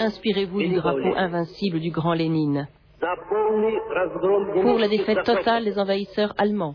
Inspirez-vous 0.00 0.58
du 0.58 0.74
drapeau 0.74 1.14
invincible 1.16 1.80
du 1.80 1.90
grand 1.90 2.12
Lénine. 2.12 2.68
Pour 3.00 4.78
la 4.78 4.88
défaite 4.88 5.24
totale 5.24 5.64
des 5.64 5.78
envahisseurs 5.78 6.34
allemands. 6.36 6.74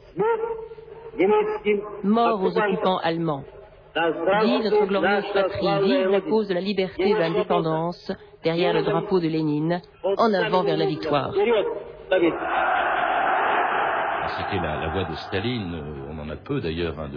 Mort 2.03 2.41
aux 2.41 2.58
occupants 2.58 2.98
allemands. 3.03 3.43
Vive 3.95 4.63
notre 4.63 4.85
glorieuse 4.88 5.25
patrie, 5.33 5.83
vive 5.83 6.09
la 6.09 6.21
cause 6.21 6.47
de 6.47 6.55
la 6.55 6.62
liberté 6.62 7.09
et 7.09 7.13
de 7.13 7.19
l'indépendance, 7.19 8.12
derrière 8.43 8.73
le 8.73 8.81
drapeau 8.81 9.19
de 9.19 9.27
Lénine, 9.27 9.81
en 10.03 10.33
avant 10.33 10.63
vers 10.63 10.77
la 10.77 10.88
victoire. 10.88 11.31
C'était 14.38 14.59
la, 14.59 14.88
voix 14.88 15.03
de 15.03 15.13
Staline, 15.15 15.75
euh, 15.75 16.12
on 16.12 16.17
en 16.17 16.29
a 16.29 16.35
peu 16.38 16.59
d'ailleurs 16.62 16.97
hein, 16.97 17.09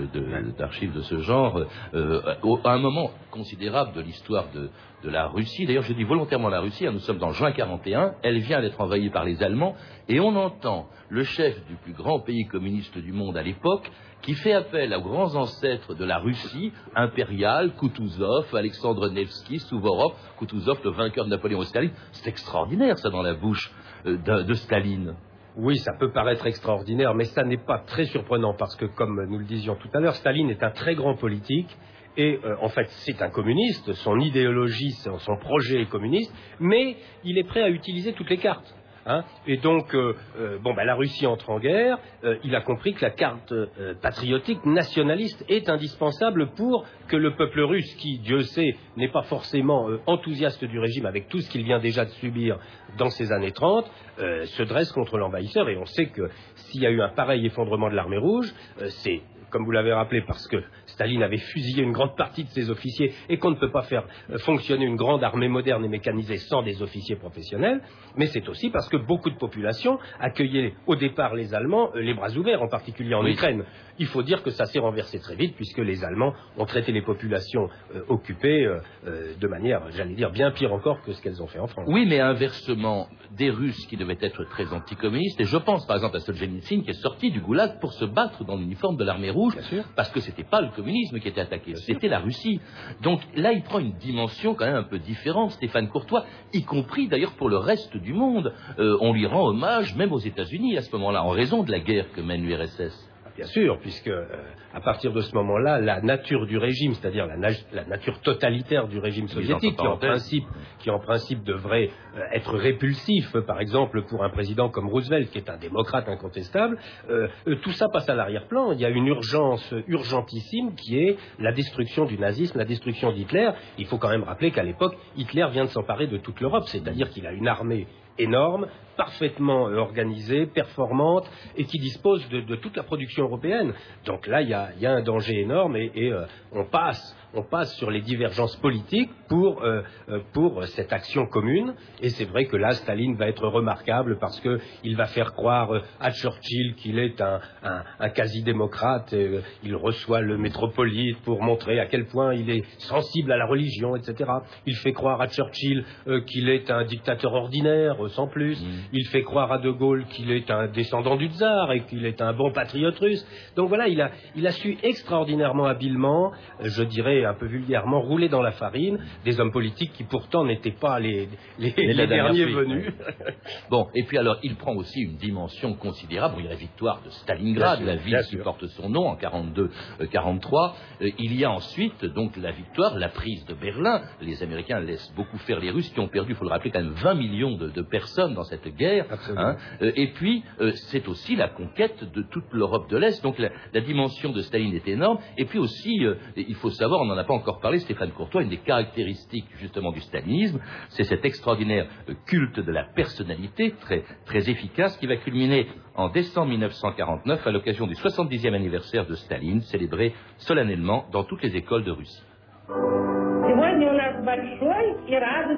d'archives 0.59 0.93
de, 0.93 1.01
ce 1.03 1.19
genre, 1.21 1.63
euh, 1.95 2.21
à 2.65 2.73
un 2.73 2.79
moment 2.79 3.11
considérable 3.31 3.93
de 3.95 4.03
l'histoire 4.03 4.47
de, 4.53 4.69
la 5.09 5.29
Russie. 5.29 5.67
D'ailleurs, 5.67 5.85
je 5.85 5.93
dis 5.93 6.03
volontairement 6.03 6.49
la 6.49 6.59
Russie, 6.59 6.85
hein, 6.85 6.91
nous 6.93 6.99
sommes 6.99 7.23
en 7.23 7.31
juin 7.31 7.53
41, 7.53 8.15
elle 8.25 8.41
vient 8.41 8.61
d'être 8.61 8.81
envahie 8.81 9.09
par 9.09 9.25
les 9.25 9.41
Allemands, 9.41 9.77
et 10.09 10.19
on 10.19 10.35
entend 10.35 10.89
le 11.09 11.23
chef 11.23 11.65
du 11.67 11.77
plus 11.77 11.93
grand 11.93 12.19
pays 12.19 12.47
communiste 12.47 12.99
du 12.99 13.13
monde 13.13 13.37
à 13.37 13.43
l'époque 13.43 13.89
qui 14.27 14.35
fait 14.35 14.55
appel 14.55 14.93
aux 14.93 15.01
grands 15.03 15.37
ancêtres 15.37 15.95
de 15.95 16.05
la 16.05 16.19
Russie 16.19 16.73
impériale, 16.97 17.71
Kutuzov, 17.77 18.53
Alexandre 18.57 19.09
Nevsky, 19.09 19.61
Suvorov, 19.61 20.15
Kutuzov, 20.37 20.81
le 20.83 20.91
vainqueur 20.91 21.27
de 21.27 21.31
Napoléon 21.31 21.63
Staline. 21.63 21.93
C'est 22.11 22.29
extraordinaire, 22.29 22.99
ça, 22.99 23.09
dans 23.09 23.23
la 23.23 23.35
bouche 23.35 23.73
euh, 24.05 24.17
de, 24.43 24.55
Staline. 24.55 25.15
Oui, 25.57 25.77
ça 25.77 25.93
peut 26.01 26.11
paraître 26.11 26.45
extraordinaire, 26.45 27.15
mais 27.15 27.27
ça 27.27 27.45
n'est 27.45 27.57
pas 27.57 27.79
très 27.87 28.07
surprenant 28.07 28.55
parce 28.55 28.75
que, 28.75 28.87
comme 28.87 29.25
nous 29.31 29.39
le 29.39 29.45
disions 29.45 29.77
tout 29.77 29.91
à 29.95 30.01
l'heure, 30.01 30.17
Staline 30.17 30.51
est 30.51 30.65
un 30.65 30.73
très 30.73 30.97
grand 30.97 31.15
politique 31.15 31.71
et 32.17 32.41
euh, 32.45 32.57
en 32.61 32.69
fait 32.69 32.89
c'est 33.05 33.23
un 33.23 33.31
communiste, 33.31 33.93
son 33.93 34.19
idéologie, 34.19 34.91
son 34.91 35.37
projet 35.37 35.83
est 35.83 35.89
communiste, 35.89 36.35
mais 36.59 36.97
il 37.23 37.39
est 37.39 37.45
prêt 37.45 37.63
à 37.63 37.69
utiliser 37.69 38.13
toutes 38.13 38.31
les 38.31 38.39
cartes. 38.39 38.75
Hein. 39.09 39.23
et 39.47 39.57
donc, 39.59 39.95
euh, 39.95 40.17
euh, 40.39 40.59
bon, 40.59 40.75
bah, 40.75 40.85
la 40.85 40.97
Russie 40.97 41.27
entre 41.27 41.51
en 41.51 41.61
guerre. 41.61 41.99
Euh, 42.25 42.39
il 42.43 42.57
a 42.57 42.61
compris 42.61 42.93
que 42.93 43.03
la 43.03 43.11
carte 43.11 43.55
patriotique 44.03 44.65
nationaliste 44.65 45.45
est 45.49 45.69
indispensable 45.69 46.51
pour 46.57 46.85
que 47.09 47.17
le 47.17 47.35
peuple 47.37 47.61
russe, 47.61 47.95
qui, 47.97 48.19
Dieu 48.19 48.43
sait, 48.43 48.77
n'est 48.97 49.11
pas 49.11 49.23
forcément 49.23 49.89
enthousiaste 50.07 50.65
du 50.65 50.81
régime 50.81 51.07
avec 51.07 51.29
tout 51.29 51.41
ce 51.41 51.49
qu'il 51.51 51.63
vient 51.63 51.79
déjà 51.79 52.05
de 52.05 52.11
subir 52.11 52.59
dans 52.99 53.11
ces 53.11 53.31
années 53.33 53.53
30, 53.53 53.89
se 54.19 54.63
dresse 54.65 54.91
contre 54.93 55.19
l'envahisseur. 55.19 55.69
Et 55.69 55.77
on 55.77 55.87
sait 55.87 56.07
que 56.07 56.29
s'il 56.57 56.83
y 56.83 56.87
a 56.87 56.91
eu 56.91 57.01
un 57.01 57.11
pareil 57.11 57.47
effondrement 57.47 57.89
de 57.89 57.95
l'armée 57.95 58.19
rouge, 58.19 58.53
c'est 58.89 59.23
comme 59.51 59.65
vous 59.65 59.71
l'avez 59.71 59.93
rappelé, 59.93 60.23
parce 60.23 60.47
que 60.49 60.63
Staline 60.97 61.23
avait 61.23 61.37
fusillé 61.37 61.83
une 61.83 61.93
grande 61.93 62.17
partie 62.17 62.45
de 62.45 62.49
ses 62.49 62.71
officiers 62.71 63.13
et 63.29 63.37
qu'on 63.37 63.51
ne 63.51 63.57
peut 63.57 63.71
pas 63.71 63.83
faire 63.83 64.05
euh, 64.31 64.39
fonctionner 64.39 64.87
une 64.87 64.97
grande 64.97 65.23
armée 65.23 65.49
moderne 65.49 65.85
et 65.85 65.89
mécanisée 65.89 66.39
sans 66.39 66.63
des 66.63 66.83
officiers 66.83 67.17
professionnels, 67.17 67.83
mais 68.17 68.27
c'est 68.27 68.49
aussi 68.49 68.71
parce 68.71 68.89
que 68.89 68.97
beaucoup 68.97 69.29
de 69.29 69.37
populations 69.37 69.99
accueillaient 70.19 70.73
au 70.87 70.97
départ 70.97 71.35
les 71.35 71.55
Allemands 71.55 71.91
euh, 71.95 72.01
les 72.01 72.15
bras 72.15 72.31
ouverts, 72.31 72.63
en 72.63 72.69
particulier 72.69 73.15
en 73.15 73.27
Ukraine. 73.27 73.65
Il 73.99 74.07
faut 74.07 74.23
dire 74.23 74.43
que 74.43 74.49
ça 74.49 74.65
s'est 74.65 74.79
renversé 74.79 75.21
très 75.21 75.37
vite 75.37 75.55
puisque 75.55 75.79
les 75.79 76.03
Allemands 76.03 76.33
ont 76.57 76.65
traité 76.65 76.93
les 76.93 77.03
populations 77.03 77.69
euh, 77.95 78.03
occupées 78.09 78.67
de 79.05 79.49
manière, 79.49 79.83
j'allais 79.91 80.15
dire, 80.15 80.31
bien 80.31 80.51
pire 80.51 80.73
encore 80.73 81.03
que 81.03 81.13
ce 81.13 81.21
qu'elles 81.23 81.43
ont 81.43 81.47
fait 81.47 81.59
en 81.59 81.67
France. 81.67 81.87
Oui, 81.89 82.07
mais 82.09 82.21
inversement, 82.21 83.09
des 83.33 83.51
Russes 83.51 83.87
qui 83.87 83.97
devaient 83.97 84.19
être 84.21 84.45
très 84.45 84.73
anticommunistes, 84.73 85.41
et 85.41 85.45
je 85.45 85.57
pense 85.57 85.87
par 85.87 85.97
exemple 85.97 86.17
à 86.17 86.21
Solzhenitsyn 86.21 86.83
qui 86.83 86.91
est 86.91 87.03
sorti 87.03 87.31
du 87.31 87.41
goulag 87.41 87.81
pour 87.81 87.93
se 87.93 88.05
battre 88.05 88.45
dans 88.45 88.57
l'uniforme 88.57 88.97
de 88.97 89.05
l'armée 89.05 89.31
rouge, 89.31 89.57
parce 89.95 90.11
que 90.11 90.21
c'était 90.21 90.45
pas 90.45 90.61
le 90.61 90.69
communisme 90.69 90.86
qui 91.21 91.29
était 91.29 91.41
attaqué, 91.41 91.75
c'était 91.77 92.09
la 92.09 92.21
Russie. 92.21 92.61
Donc 93.03 93.21
là, 93.35 93.53
il 93.53 93.63
prend 93.63 93.79
une 93.79 93.93
dimension 93.95 94.55
quand 94.55 94.67
même 94.67 94.77
un 94.77 94.83
peu 94.83 94.99
différente, 94.99 95.53
Stéphane 95.53 95.89
Courtois, 95.89 96.25
y 96.53 96.63
compris 96.63 97.09
d'ailleurs 97.09 97.33
pour 97.33 97.49
le 97.49 97.59
reste 97.59 97.97
du 97.97 98.13
monde. 98.13 98.53
Euh, 98.79 98.97
on 99.01 99.13
lui 99.13 99.27
rend 99.27 99.49
hommage 99.49 99.95
même 99.97 100.13
aux 100.13 100.19
États-Unis 100.19 100.77
à 100.77 100.83
ce 100.83 100.91
moment-là, 100.97 101.23
en 101.25 101.31
raison 101.31 101.63
de 101.63 101.71
la 101.71 101.81
guerre 101.81 102.11
que 102.13 102.21
mène 102.21 102.43
l'URSS. 102.43 103.06
Bien 103.37 103.47
sûr, 103.47 103.79
puisque 103.81 104.09
euh, 104.09 104.25
à 104.73 104.81
partir 104.81 105.13
de 105.13 105.21
ce 105.21 105.35
moment-là, 105.35 105.79
la 105.79 106.01
nature 106.01 106.47
du 106.47 106.57
régime, 106.57 106.95
c'est-à-dire 106.95 107.27
la, 107.27 107.85
nature 107.85 108.19
totalitaire 108.21 108.89
du 108.89 108.99
régime 108.99 109.29
soviétique, 109.29 109.77
qui 109.77 109.87
en, 109.87 109.99
principe, 109.99 110.47
qui 110.79 110.89
en 110.89 110.99
principe 110.99 111.45
devrait 111.45 111.91
euh, 112.17 112.21
être 112.33 112.57
répulsif, 112.57 113.37
par 113.47 113.61
exemple 113.61 114.03
pour 114.05 114.25
un 114.25 114.31
président 114.31 114.71
comme 114.71 114.89
Roosevelt, 114.89 115.31
qui 115.31 115.37
est 115.37 115.51
un 115.51 115.59
démocrate 115.59 116.09
incontestable, 116.09 116.79
euh, 117.11 117.29
tout 117.63 117.73
ça 117.73 117.89
passe 117.93 118.09
à 118.09 118.15
l'arrière-plan. 118.15 118.73
Il 118.73 118.81
y 118.81 118.87
a 118.87 118.91
une 118.91 119.07
urgence 119.07 119.75
urgentissime 119.87 120.75
qui 120.75 120.99
est 120.99 121.19
la 121.39 121.53
destruction 121.53 122.07
du 122.07 122.19
nazisme, 122.19 122.57
la 122.57 122.65
destruction 122.65 123.13
d'Hitler. 123.13 123.51
Il 123.77 123.85
faut 123.85 123.99
quand 123.99 124.09
même 124.09 124.25
rappeler 124.25 124.51
qu'à 124.51 124.63
l'époque, 124.63 124.97
Hitler 125.17 125.47
vient 125.53 125.65
de 125.65 125.71
s'emparer 125.71 126.07
de 126.07 126.17
toute 126.17 126.41
l'Europe, 126.41 126.65
c'est-à-dire 126.69 127.11
qu'il 127.11 127.27
a 127.27 127.33
une 127.33 127.49
armée 127.49 127.87
énorme, 128.19 128.67
parfaitement 128.97 129.69
euh, 129.69 129.77
organisée, 129.77 130.47
performante 130.47 131.31
et 131.57 131.65
qui 131.65 131.79
dispose 131.79 132.27
de, 132.29 132.57
toute 132.57 132.77
la 132.77 132.83
production 132.83 133.25
européenne. 133.25 133.75
Donc 134.05 134.27
là, 134.27 134.43
il 134.43 134.49
y 134.49 134.55
a, 134.55 134.91
un 134.91 135.03
danger 135.03 135.41
énorme 135.41 135.77
et, 135.77 135.91
euh, 135.97 136.25
on 136.53 136.65
passe 136.65 137.17
on 137.37 137.43
passe 137.43 137.75
sur 137.77 137.91
les 137.91 138.01
divergences 138.01 138.57
politiques 138.57 139.11
pour, 139.29 139.63
euh, 139.63 139.83
euh, 140.09 140.21
pour 140.33 140.65
cette 140.65 140.93
action 140.93 141.27
commune. 141.27 141.75
Et 142.01 142.09
c'est 142.09 142.25
vrai 142.25 142.47
que 142.47 142.57
là, 142.57 142.73
Staline 142.73 143.17
va 143.17 143.29
être 143.29 143.47
remarquable 143.47 144.19
parce 144.19 144.41
qu'il 144.41 144.97
va 144.97 145.07
faire 145.07 145.35
croire 145.35 145.75
euh, 145.75 145.81
à 146.01 146.11
Churchill 146.11 146.75
qu'il 146.77 146.99
est 146.99 147.21
un, 147.21 147.41
un, 147.63 148.09
quasi-démocrate. 148.09 149.15
il 149.63 149.77
reçoit 149.77 150.21
le 150.21 150.39
métropolite 150.39 151.19
pour 151.23 151.43
montrer 151.43 151.79
à 151.81 151.87
quel 151.87 152.07
point 152.07 152.35
il 152.35 152.49
est 152.51 152.65
sensible 152.79 153.33
à 153.33 153.37
la 153.37 153.47
religion, 153.47 153.97
etc. 153.97 154.31
Il 154.65 154.77
fait 154.77 154.93
croire 154.93 155.21
à 155.21 155.29
Churchill 155.29 155.85
qu'il 156.27 156.49
est 156.49 156.71
un 156.71 156.85
dictateur 156.85 157.35
ordinaire, 157.35 157.97
sans 158.11 158.27
plus. 158.27 158.61
Mm. 158.61 158.67
Il 158.93 159.07
fait 159.09 159.23
croire 159.23 159.53
à 159.53 159.59
De 159.59 159.71
Gaulle 159.71 160.07
qu'il 160.07 160.31
est 160.31 160.51
un 160.51 160.69
descendant 160.69 161.17
du 161.17 161.29
tsar 161.29 161.73
et 161.73 161.81
qu'il 161.81 162.07
est 162.07 162.23
un 162.23 162.33
bon 162.33 162.53
patriote 162.53 162.99
russe. 162.99 163.27
Donc 163.57 163.69
voilà, 163.69 163.89
il 163.89 164.01
a, 164.01 164.11
il 164.35 164.47
a 164.47 164.53
su 164.53 164.79
extraordinairement 164.83 165.67
habilement, 165.67 166.33
je 166.63 166.83
dirais 166.83 167.26
un 167.27 167.35
peu 167.35 167.47
vulgairement, 167.47 168.01
rouler 168.01 168.29
dans 168.29 168.43
la 168.43 168.53
farine 168.53 168.99
des 169.25 169.41
hommes 169.41 169.53
politiques 169.53 169.93
qui 169.93 170.05
pourtant 170.05 170.45
n'étaient 170.45 170.71
pas 170.71 170.99
les, 170.99 171.29
les, 171.59 172.07
derniers 172.07 172.47
venus. 172.47 172.93
bon, 173.71 173.89
et 173.95 174.05
puis 174.05 174.19
alors, 174.19 174.39
il 174.43 174.57
prend 174.57 174.75
aussi 174.75 175.01
une 175.03 175.17
dimension 175.17 175.75
considérable. 175.75 176.37
il 176.39 176.45
y 176.45 176.47
a 176.47 176.51
la 176.51 176.57
victoire 176.57 177.01
de 177.05 177.11
Stalingrad, 177.11 177.83
la 177.83 177.97
ville 177.97 178.21
qui 178.29 178.37
porte 178.37 178.67
son 178.67 178.89
nom 178.89 179.09
en 179.09 179.17
42-43. 179.17 179.69
Euh, 180.01 181.07
euh, 181.07 181.11
il 181.19 181.39
y 181.39 181.45
a 181.45 181.51
ensuite 181.51 182.05
donc 182.05 182.37
la 182.37 182.53
victoire, 182.53 182.99
la 182.99 183.09
prise 183.09 183.45
de 183.47 183.55
Berlin. 183.55 184.03
Les 184.21 184.43
Américains 184.43 184.81
laissent 184.81 185.13
beaucoup 185.15 185.39
faire 185.39 185.61
les 185.61 185.71
Russes 185.71 185.91
qui 185.91 186.01
ont 186.01 186.09
perdu, 186.09 186.33
il 186.33 186.37
faut 186.37 186.45
le 186.45 186.51
rappeler, 186.51 186.71
quand 186.71 186.83
même 186.83 186.93
20 186.93 187.15
millions 187.15 187.57
de, 187.57 187.83
personnes 187.83 188.35
dans 188.35 188.45
cette 188.45 188.69
guerre. 188.77 189.07
Hein. 189.37 189.57
Euh, 189.83 189.93
et 189.95 190.09
puis, 190.09 190.43
c'est 190.91 191.07
aussi 191.09 191.37
la 191.37 191.49
conquête 191.49 192.03
de 192.13 192.23
toute 192.23 192.53
l'Europe 192.53 192.91
de 192.91 192.97
l'Est. 192.97 193.23
Donc 193.23 193.39
la, 193.39 193.51
la, 193.73 193.81
dimension 193.81 194.33
de 194.33 194.41
Staline 194.41 194.75
est 194.75 194.89
énorme. 194.89 195.19
Et 195.39 195.45
puis 195.45 195.59
aussi, 195.59 196.05
il 196.37 196.55
faut 196.57 196.71
savoir, 196.71 197.01
on 197.01 197.11
n'en 197.17 197.23
a 197.23 197.25
pas 197.25 197.35
encore 197.35 197.61
parlé, 197.61 197.79
Stéphane 197.79 198.11
Courtois, 198.13 198.43
une 198.43 198.49
des 198.49 198.59
caractéristiques 198.59 199.49
justement 199.59 199.93
du 199.93 200.01
stalinisme, 200.01 200.61
c'est 200.91 201.05
cet 201.05 201.25
extraordinaire 201.25 201.87
culte 202.27 202.61
de 202.61 202.71
la 202.73 202.85
personnalité 202.85 203.75
très, 203.81 204.05
très 204.27 204.51
efficace 204.51 204.97
qui 204.99 205.07
va 205.07 205.17
culminer 205.17 205.67
en 205.95 206.09
décembre 206.09 206.49
1949 206.51 207.47
à 207.47 207.51
l'occasion 207.51 207.87
du 207.87 207.95
70e 207.95 208.55
anniversaire 208.55 209.07
de 209.07 209.15
Staline, 209.15 209.61
célébré 209.63 210.15
solennellement 210.37 211.07
dans 211.13 211.25
toutes 211.25 211.43
les 211.43 211.57
écoles 211.57 211.85
de 211.85 211.93
Russie. 211.93 212.23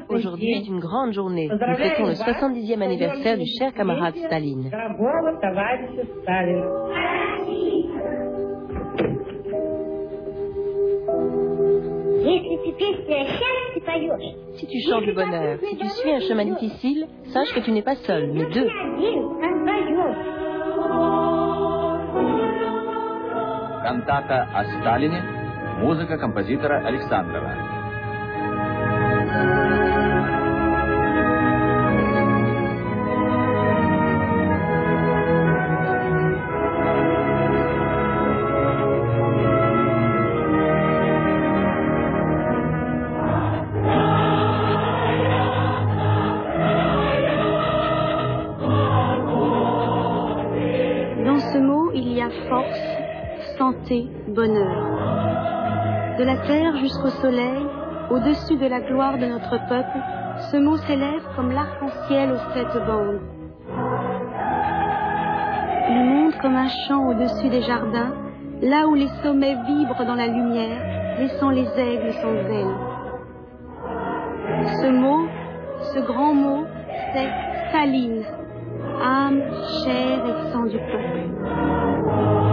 Aujourd'hui 0.09 0.53
est 0.53 0.67
une 0.69 0.79
grande 0.79 1.13
journée. 1.13 1.49
Nous 1.49 1.77
fêtons 1.77 2.07
le 2.07 2.13
70e 2.13 2.83
anniversaire 2.83 3.39
du 3.39 3.47
cher 3.59 3.73
camarade 3.73 4.15
Staline. 4.17 4.71
Si 14.55 14.67
tu 14.67 14.81
chantes 14.81 15.07
le 15.07 15.15
bonheur, 15.15 15.59
si 15.63 15.77
tu 15.77 15.89
suis 15.89 16.11
un 16.11 16.21
chemin 16.21 16.45
difficile, 16.45 17.07
sache 17.33 17.55
que 17.55 17.61
tu 17.61 17.71
n'es 17.71 17.83
pas 17.83 17.97
seul, 17.97 18.31
mais 18.33 18.45
deux. 18.51 18.69
Cantata 23.83 24.47
a 24.55 24.65
Сталине, 24.65 25.23
музыка 25.81 26.19
композитора 26.19 26.87
Александрова. 26.87 27.68
Jusqu'au 56.99 57.21
soleil, 57.21 57.67
au-dessus 58.11 58.57
de 58.57 58.67
la 58.67 58.81
gloire 58.81 59.19
de 59.19 59.27
notre 59.27 59.57
peuple, 59.69 59.99
ce 60.51 60.57
mot 60.57 60.77
s'élève 60.79 61.23
comme 61.37 61.51
l'arc-en-ciel 61.51 62.33
aux 62.33 62.55
sept 62.55 62.87
bandes. 62.87 63.21
Il 65.91 66.05
monte 66.05 66.39
comme 66.39 66.57
un 66.57 66.69
chant 66.87 67.09
au-dessus 67.09 67.49
des 67.49 67.63
jardins, 67.63 68.13
là 68.63 68.87
où 68.87 68.95
les 68.95 69.09
sommets 69.23 69.57
vibrent 69.67 70.05
dans 70.05 70.15
la 70.15 70.27
lumière, 70.27 71.19
laissant 71.19 71.51
les 71.51 71.69
aigles 71.79 72.13
sans 72.15 72.35
ailes. 72.35 72.77
Ce 74.83 74.89
mot, 74.89 75.27
ce 75.95 76.01
grand 76.01 76.35
mot, 76.35 76.65
c'est 77.13 77.31
Saline, 77.73 78.25
âme, 79.03 79.43
chair 79.85 80.19
et 80.27 80.53
sang 80.53 80.65
du 80.65 80.79
peuple. 80.79 82.48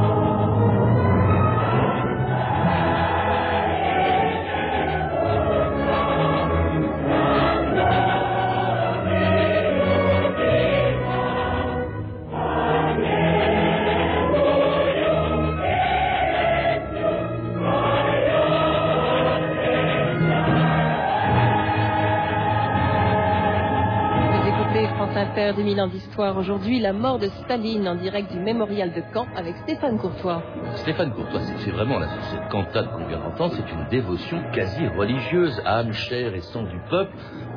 Père 25.35 25.53
2000 25.53 25.81
ans 25.81 25.87
d'histoire 25.87 26.37
aujourd'hui, 26.37 26.79
la 26.79 26.93
mort 26.93 27.19
de 27.19 27.27
Staline 27.27 27.85
en 27.89 27.95
direct 27.95 28.31
du 28.31 28.39
mémorial 28.39 28.93
de 28.93 29.03
Caen 29.13 29.27
avec 29.35 29.53
Stéphane 29.57 29.97
Courtois. 29.97 30.41
Stéphane 30.75 31.11
Courtois, 31.11 31.41
c'est 31.57 31.71
vraiment 31.71 31.99
cette 32.31 32.47
cantate 32.47 32.89
qu'on 32.93 33.05
vient 33.05 33.19
d'entendre, 33.19 33.53
c'est 33.53 33.69
une 33.69 33.85
dévotion 33.89 34.41
quasi 34.53 34.87
religieuse, 34.87 35.61
âme, 35.65 35.91
chair 35.91 36.33
et 36.33 36.39
sang 36.39 36.63
du 36.63 36.79
peuple 36.89 37.11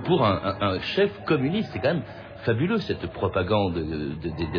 pour 0.07 0.27
un 0.27 0.81
chef 0.81 1.23
communiste. 1.25 1.71
C'est 1.73 1.79
quand 1.79 1.95
même 1.95 2.03
fabuleux 2.45 2.79
cette 2.79 3.07
propagande 3.09 3.75
de, 3.75 4.59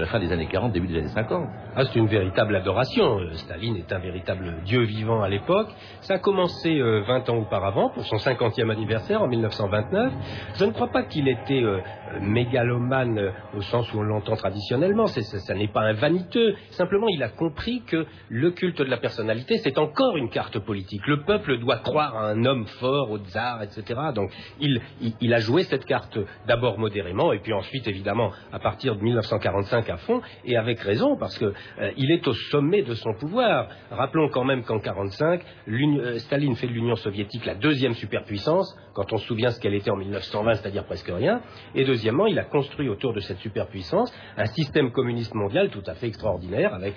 la 0.00 0.06
fin 0.06 0.20
des 0.20 0.32
années 0.32 0.46
40, 0.46 0.72
début 0.72 0.88
des 0.88 0.98
années 0.98 1.08
50. 1.08 1.48
Ah, 1.76 1.84
c'est 1.84 1.98
une 1.98 2.06
véritable 2.06 2.56
adoration. 2.56 3.18
Euh, 3.18 3.32
Staline 3.34 3.76
est 3.76 3.92
un 3.92 3.98
véritable 3.98 4.62
dieu 4.64 4.82
vivant 4.82 5.22
à 5.22 5.28
l'époque. 5.28 5.68
Ça 6.02 6.14
a 6.14 6.18
commencé 6.18 6.78
20 6.78 6.82
euh, 6.82 7.32
ans 7.32 7.38
auparavant, 7.38 7.90
pour 7.90 8.04
son 8.04 8.16
50e 8.16 8.70
anniversaire 8.70 9.22
en 9.22 9.28
1929. 9.28 10.12
Je 10.54 10.64
ne 10.64 10.72
crois 10.72 10.88
pas 10.88 11.04
qu'il 11.04 11.28
était 11.28 11.62
euh, 11.62 11.80
mégalomane 12.20 13.32
au 13.56 13.62
sens 13.62 13.92
où 13.92 13.98
on 13.98 14.02
l'entend 14.02 14.36
traditionnellement. 14.36 15.06
ça, 15.06 15.54
n'est 15.54 15.68
pas 15.68 15.82
un 15.82 15.92
vaniteux. 15.92 16.54
Simplement, 16.70 17.08
il 17.08 17.22
a 17.22 17.28
compris 17.28 17.82
que 17.86 18.06
le 18.28 18.50
culte 18.50 18.78
de 18.78 18.84
la 18.84 18.96
personnalité, 18.96 19.58
c'est 19.58 19.78
encore 19.78 20.16
une 20.16 20.30
carte 20.30 20.58
politique. 20.58 21.06
Le 21.06 21.22
peuple 21.22 21.58
doit 21.58 21.78
croire 21.78 22.16
à 22.16 22.28
un 22.28 22.44
homme 22.44 22.66
fort, 22.78 23.10
au 23.10 23.18
tsar, 23.18 23.62
etc. 23.62 24.00
Donc, 24.14 24.30
il, 24.60 25.34
a 25.34 25.38
joué 25.38 25.64
cette 25.64 25.84
carte 25.84 26.18
d'abord 26.46 26.78
modérément, 26.78 27.32
et 27.32 27.38
puis 27.38 27.52
ensuite, 27.52 27.86
évidemment, 27.86 28.32
à 28.52 28.58
partir 28.58 28.96
de 28.96 29.02
1945 29.02 29.88
à 29.90 29.96
fond, 29.98 30.20
et 30.44 30.56
avec 30.56 30.80
raison, 30.80 31.16
parce 31.16 31.38
qu'il 31.38 31.52
euh, 31.80 31.92
est 31.96 32.26
au 32.26 32.32
sommet 32.32 32.82
de 32.82 32.94
son 32.94 33.14
pouvoir. 33.14 33.68
Rappelons 33.90 34.28
quand 34.28 34.44
même 34.44 34.62
qu'en 34.62 34.76
1945, 34.76 35.42
euh, 35.68 36.18
Staline 36.18 36.56
fait 36.56 36.66
de 36.66 36.72
l'Union 36.72 36.96
soviétique 36.96 37.44
la 37.46 37.54
deuxième 37.54 37.94
superpuissance, 37.94 38.76
quand 38.94 39.12
on 39.12 39.18
se 39.18 39.26
souvient 39.26 39.50
ce 39.50 39.60
qu'elle 39.60 39.74
était 39.74 39.90
en 39.90 39.96
1920, 39.96 40.54
c'est-à-dire 40.54 40.84
presque 40.84 41.10
rien. 41.10 41.40
Et 41.74 41.84
deuxièmement, 42.00 42.26
il 42.26 42.38
a 42.38 42.44
construit 42.44 42.88
autour 42.88 43.12
de 43.12 43.20
cette 43.20 43.40
superpuissance 43.40 44.10
un 44.38 44.46
système 44.46 44.90
communiste 44.90 45.34
mondial 45.34 45.68
tout 45.68 45.82
à 45.86 45.94
fait 45.94 46.06
extraordinaire, 46.06 46.72
avec 46.72 46.94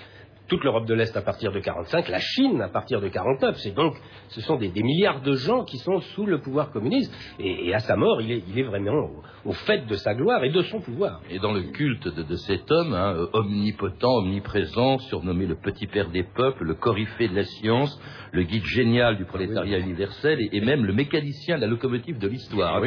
toute 0.48 0.62
l'Europe 0.62 0.86
de 0.86 0.94
l'Est 0.94 1.16
à 1.16 1.22
partir 1.22 1.52
de 1.52 1.60
45, 1.60 2.08
la 2.08 2.18
Chine 2.18 2.60
à 2.60 2.68
partir 2.68 3.00
de 3.00 3.08
49. 3.08 3.56
C'est 3.56 3.74
donc, 3.74 3.94
ce 4.28 4.40
sont 4.42 4.56
des, 4.56 4.70
milliards 4.70 5.22
de 5.22 5.32
gens 5.32 5.64
qui 5.64 5.78
sont 5.78 6.00
sous 6.00 6.26
le 6.26 6.40
pouvoir 6.40 6.70
communiste. 6.70 7.14
Et, 7.38 7.72
à 7.74 7.78
sa 7.78 7.96
mort, 7.96 8.20
il 8.20 8.58
est, 8.58 8.62
vraiment 8.62 9.10
au, 9.44 9.52
fait 9.52 9.86
de 9.86 9.94
sa 9.94 10.14
gloire 10.14 10.44
et 10.44 10.50
de 10.50 10.62
son 10.62 10.80
pouvoir. 10.80 11.20
Et 11.30 11.38
dans 11.38 11.52
le 11.52 11.62
culte 11.62 12.08
de, 12.08 12.36
cet 12.36 12.70
homme, 12.70 12.92
hein, 12.92 13.14
omnipotent, 13.32 14.18
omniprésent, 14.18 14.98
surnommé 14.98 15.46
le 15.46 15.56
petit 15.56 15.86
père 15.86 16.10
des 16.10 16.24
peuples, 16.24 16.64
le 16.64 16.74
coryphée 16.74 17.28
de 17.28 17.34
la 17.34 17.44
science, 17.44 17.98
le 18.32 18.42
guide 18.42 18.64
génial 18.64 19.16
du 19.16 19.24
prolétariat 19.24 19.78
universel 19.78 20.38
et, 20.52 20.60
même 20.60 20.84
le 20.84 20.92
mécanicien 20.92 21.56
de 21.56 21.62
la 21.62 21.66
locomotive 21.66 22.18
de 22.18 22.28
l'histoire. 22.28 22.82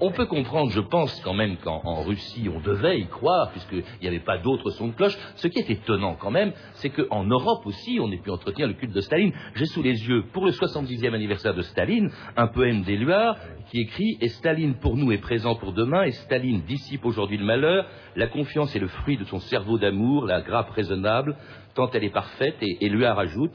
on, 0.00 0.10
peut 0.10 0.26
comprendre, 0.26 0.70
je 0.70 0.80
pense 0.80 1.20
quand 1.22 1.34
même 1.34 1.56
qu'en 1.58 2.02
Russie, 2.02 2.48
on 2.54 2.60
devait 2.60 3.00
y 3.00 3.06
croire, 3.06 3.50
puisqu'il 3.50 3.84
n'y 4.02 4.08
avait 4.08 4.20
pas 4.20 4.38
d'autres 4.38 4.70
sons 4.70 4.88
de 4.88 4.92
cloche. 4.92 5.16
Ce 5.36 5.48
qui 5.48 5.58
est 5.58 5.70
étonnant 5.70 6.17
quand 6.18 6.30
même, 6.30 6.52
c'est 6.74 6.90
qu'en 6.90 7.24
Europe 7.24 7.66
aussi, 7.66 7.98
on 8.00 8.10
ait 8.10 8.18
pu 8.18 8.30
entretenir 8.30 8.68
le 8.68 8.74
culte 8.74 8.92
de 8.92 9.00
Staline. 9.00 9.32
J'ai 9.54 9.66
sous 9.66 9.82
les 9.82 10.08
yeux, 10.08 10.24
pour 10.32 10.44
le 10.44 10.52
70e 10.52 11.14
anniversaire 11.14 11.54
de 11.54 11.62
Staline, 11.62 12.10
un 12.36 12.48
poème 12.48 12.82
d'Éluard 12.82 13.36
qui 13.70 13.80
écrit 13.80 14.18
Et 14.20 14.28
Staline 14.28 14.74
pour 14.74 14.96
nous 14.96 15.12
est 15.12 15.18
présent 15.18 15.54
pour 15.54 15.72
demain, 15.72 16.04
et 16.04 16.12
Staline 16.12 16.62
dissipe 16.62 17.04
aujourd'hui 17.04 17.38
le 17.38 17.44
malheur, 17.44 17.86
la 18.16 18.26
confiance 18.26 18.74
est 18.74 18.80
le 18.80 18.88
fruit 18.88 19.16
de 19.16 19.24
son 19.24 19.40
cerveau 19.40 19.78
d'amour, 19.78 20.26
la 20.26 20.40
grappe 20.40 20.70
raisonnable, 20.70 21.36
tant 21.74 21.90
elle 21.92 22.04
est 22.04 22.10
parfaite, 22.10 22.56
et 22.62 22.84
Éluard 22.84 23.18
ajoute 23.18 23.52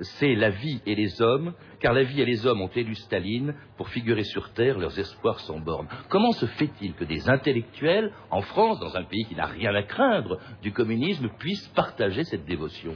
c'est 0.00 0.34
la 0.34 0.50
vie 0.50 0.80
et 0.86 0.94
les 0.94 1.20
hommes, 1.22 1.54
car 1.80 1.92
la 1.92 2.02
vie 2.02 2.20
et 2.20 2.24
les 2.24 2.46
hommes 2.46 2.60
ont 2.60 2.70
élu 2.74 2.94
Staline 2.94 3.54
pour 3.76 3.88
figurer 3.88 4.24
sur 4.24 4.52
Terre 4.52 4.78
leurs 4.78 4.98
espoirs 4.98 5.40
sans 5.40 5.58
bornes. 5.58 5.88
Comment 6.08 6.32
se 6.32 6.46
fait-il 6.46 6.94
que 6.94 7.04
des 7.04 7.28
intellectuels, 7.28 8.12
en 8.30 8.42
France, 8.42 8.80
dans 8.80 8.96
un 8.96 9.04
pays 9.04 9.24
qui 9.26 9.34
n'a 9.34 9.46
rien 9.46 9.74
à 9.74 9.82
craindre 9.82 10.38
du 10.62 10.72
communisme, 10.72 11.28
puissent 11.38 11.68
partager 11.68 12.24
cette 12.24 12.44
dévotion? 12.44 12.94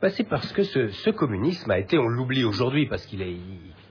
Bah, 0.00 0.10
C'est 0.10 0.28
parce 0.28 0.52
que 0.52 0.62
ce, 0.62 0.88
ce, 0.88 1.10
communisme 1.10 1.70
a 1.70 1.78
été, 1.78 1.98
on 1.98 2.08
l'oublie 2.08 2.44
aujourd'hui 2.44 2.86
parce 2.86 3.04
qu'il 3.06 3.20
est, 3.20 3.36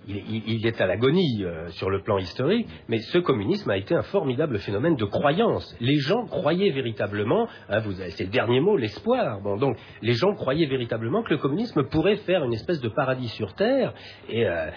il, 0.07 0.65
est 0.65 0.81
à 0.81 0.87
l'agonie 0.87 1.43
euh, 1.43 1.67
sur 1.69 1.89
le 1.89 2.01
plan 2.01 2.17
historique, 2.17 2.67
mais 2.87 2.99
ce 2.99 3.17
communisme 3.17 3.69
a 3.69 3.77
été 3.77 3.93
un 3.93 4.03
formidable 4.03 4.59
phénomène 4.59 4.95
de 4.95 5.05
croyance. 5.05 5.75
Les 5.79 5.97
gens 5.97 6.25
croyaient 6.25 6.71
véritablement, 6.71 7.47
hein, 7.69 7.79
c'est 8.09 8.25
le 8.25 8.29
dernier 8.29 8.59
mot, 8.59 8.77
l'espoir. 8.77 9.41
Donc 9.41 9.77
les 10.01 10.13
gens 10.13 10.33
croyaient 10.33 10.65
véritablement 10.67 11.23
que 11.23 11.31
le 11.31 11.37
communisme 11.37 11.83
pourrait 11.83 12.17
faire 12.17 12.43
une 12.43 12.53
espèce 12.53 12.79
de 12.81 12.89
paradis 12.89 13.27
sur 13.29 13.53
terre, 13.53 13.93
et, 14.29 14.45
euh, 14.45 14.69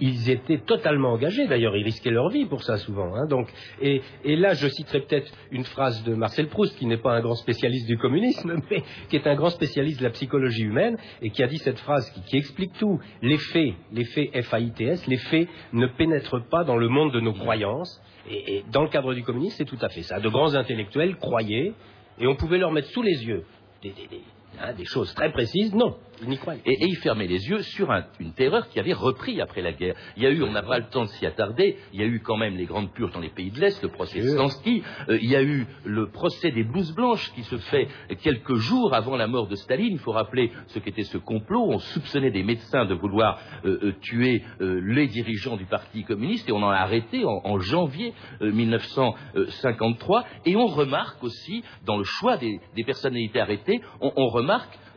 ils 0.00 0.30
étaient 0.30 0.58
totalement 0.58 1.12
engagés. 1.12 1.46
D'ailleurs, 1.46 1.76
ils 1.76 1.84
risquaient 1.84 2.10
leur 2.10 2.28
vie 2.30 2.46
pour 2.46 2.62
ça 2.62 2.76
souvent. 2.78 3.14
Hein, 3.14 3.26
donc, 3.28 3.48
et, 3.80 4.02
là, 4.24 4.54
je 4.54 4.68
citerai 4.68 5.00
peut-être 5.00 5.30
une 5.50 5.64
phrase 5.64 6.02
de 6.04 6.14
Marcel 6.14 6.48
Proust, 6.48 6.76
qui 6.78 6.86
n'est 6.86 6.96
pas 6.96 7.12
un 7.12 7.20
grand 7.20 7.34
spécialiste 7.34 7.86
du 7.86 7.98
communisme, 7.98 8.60
mais 8.70 8.82
qui 9.08 9.16
est 9.16 9.26
un 9.26 9.34
grand 9.34 9.50
spécialiste 9.50 10.00
de 10.00 10.04
la 10.04 10.10
psychologie 10.10 10.64
humaine, 10.64 10.96
et 11.22 11.30
qui 11.30 11.42
a 11.42 11.46
dit 11.46 11.58
cette 11.58 11.78
phrase 11.78 12.10
qui, 12.10 12.36
explique 12.36 12.72
tout. 12.78 13.00
ITS, 14.58 15.06
les 15.06 15.16
faits 15.16 15.48
ne 15.72 15.86
pénètrent 15.86 16.42
pas 16.48 16.64
dans 16.64 16.76
le 16.76 16.88
monde 16.88 17.12
de 17.12 17.20
nos 17.20 17.32
croyances. 17.32 18.02
Et, 18.28 18.64
dans 18.72 18.82
le 18.82 18.88
cadre 18.88 19.14
du 19.14 19.22
communisme, 19.22 19.56
c'est 19.58 19.64
tout 19.64 19.78
à 19.80 19.88
fait 19.88 20.02
ça. 20.02 20.20
De 20.20 20.28
grands 20.28 20.54
intellectuels 20.54 21.16
croyaient, 21.16 21.72
et 22.18 22.26
on 22.26 22.34
pouvait 22.34 22.58
leur 22.58 22.72
mettre 22.72 22.88
sous 22.88 23.02
les 23.02 23.24
yeux 23.24 23.44
des, 23.82 23.92
hein, 24.60 24.74
choses 24.84 25.12
très 25.14 25.32
précises. 25.32 25.74
Non, 25.74 25.96
et, 26.64 26.78
il 26.80 26.96
fermait 26.96 27.26
les 27.26 27.48
yeux 27.48 27.62
sur 27.62 27.90
une 28.20 28.32
terreur 28.32 28.68
qui 28.68 28.78
avait 28.78 28.92
repris 28.92 29.40
après 29.40 29.62
la 29.62 29.72
guerre. 29.72 29.94
Il 30.16 30.22
y 30.22 30.26
a 30.26 30.30
eu, 30.30 30.42
on 30.42 30.52
n'a 30.52 30.62
pas 30.62 30.78
le 30.78 30.86
temps 30.86 31.02
de 31.02 31.08
s'y 31.08 31.26
attarder, 31.26 31.76
il 31.92 32.00
y 32.00 32.02
a 32.02 32.06
eu 32.06 32.20
quand 32.20 32.36
même 32.36 32.56
les 32.56 32.64
grandes 32.64 32.92
purges 32.92 33.12
dans 33.12 33.20
les 33.20 33.30
pays 33.30 33.50
de 33.50 33.60
l'Est, 33.60 33.82
le 33.82 33.88
procès 33.88 34.22
Stansky, 34.22 34.82
euh, 35.08 35.18
il 35.20 35.30
y 35.30 35.36
a 35.36 35.42
eu 35.42 35.66
le 35.84 36.08
procès 36.08 36.50
des 36.50 36.64
blouses 36.64 36.94
blanches 36.94 37.32
qui 37.34 37.42
se 37.42 37.56
fait 37.56 37.88
quelques 38.22 38.54
jours 38.54 38.94
avant 38.94 39.16
la 39.16 39.26
mort 39.26 39.48
de 39.48 39.56
Staline. 39.56 39.92
Il 39.92 39.98
faut 39.98 40.12
rappeler 40.12 40.52
ce 40.68 40.78
qu'était 40.78 41.04
ce 41.04 41.18
complot. 41.18 41.66
On 41.68 41.78
soupçonnait 41.78 42.30
des 42.30 42.42
médecins 42.42 42.86
de 42.86 42.94
vouloir 42.94 43.38
euh, 43.64 43.78
euh, 43.82 43.92
tuer 44.00 44.42
les 44.60 45.06
dirigeants 45.08 45.56
du 45.56 45.64
Parti 45.64 46.04
communiste 46.04 46.48
et 46.48 46.52
on 46.52 46.62
en 46.62 46.70
a 46.70 46.76
arrêté 46.76 47.24
en, 47.24 47.58
janvier 47.58 48.12
1953. 48.40 50.24
Et 50.44 50.56
on 50.56 50.66
remarque 50.66 51.22
aussi, 51.22 51.62
dans 51.84 51.96
le 51.96 52.04
choix 52.04 52.36
des, 52.36 52.60
personnalités 52.84 53.40
arrêtées, 53.40 53.80
on 54.00 54.26
remarque 54.28 54.45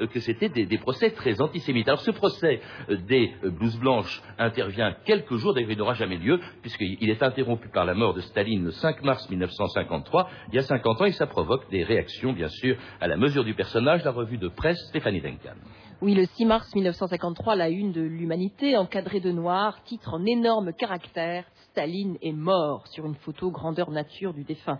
euh, 0.01 0.07
que 0.07 0.19
c'était 0.19 0.49
des, 0.49 0.77
procès 0.77 1.11
très 1.11 1.41
antisémites. 1.41 1.87
Alors 1.87 2.01
ce 2.01 2.11
procès 2.11 2.61
euh, 2.89 2.97
des 3.07 3.33
euh, 3.43 3.49
blouses 3.49 3.77
blanches 3.79 4.21
intervient 4.37 4.95
quelques 5.05 5.35
jours, 5.35 5.53
d'ailleurs 5.53 5.71
il 5.71 5.77
n'aura 5.77 5.93
jamais 5.93 6.17
lieu, 6.17 6.39
puisqu'il 6.61 7.09
est 7.09 7.23
interrompu 7.23 7.69
par 7.69 7.85
la 7.85 7.93
mort 7.93 8.13
de 8.13 8.21
Staline 8.21 8.65
le 8.65 8.71
5 8.71 9.03
mars 9.03 9.29
1953, 9.29 10.29
il 10.49 10.55
y 10.55 10.59
a 10.59 10.63
50 10.63 11.01
ans, 11.01 11.05
et 11.05 11.11
ça 11.11 11.27
provoque 11.27 11.69
des 11.69 11.83
réactions, 11.83 12.33
bien 12.33 12.49
sûr, 12.49 12.77
à 13.01 13.07
la 13.07 13.17
mesure 13.17 13.43
du 13.43 13.53
personnage, 13.53 14.03
la 14.03 14.11
revue 14.11 14.37
de 14.37 14.47
presse 14.47 14.79
Stéphanie 14.89 15.21
Duncan. 15.21 15.55
Oui, 16.01 16.13
le 16.13 16.25
6 16.25 16.45
mars 16.45 16.73
1953, 16.73 17.55
la 17.55 17.69
une 17.69 17.91
de 17.91 18.01
l'Humanité, 18.01 18.77
encadrée 18.77 19.19
de 19.19 19.31
noir, 19.31 19.83
titre 19.83 20.13
en 20.13 20.25
énorme 20.25 20.71
caractère 20.71 21.43
Staline 21.79 22.17
est 22.21 22.33
mort 22.33 22.85
sur 22.87 23.05
une 23.05 23.15
photo 23.15 23.51
grandeur 23.51 23.89
nature 23.89 24.33
du 24.33 24.43
défunt. 24.43 24.79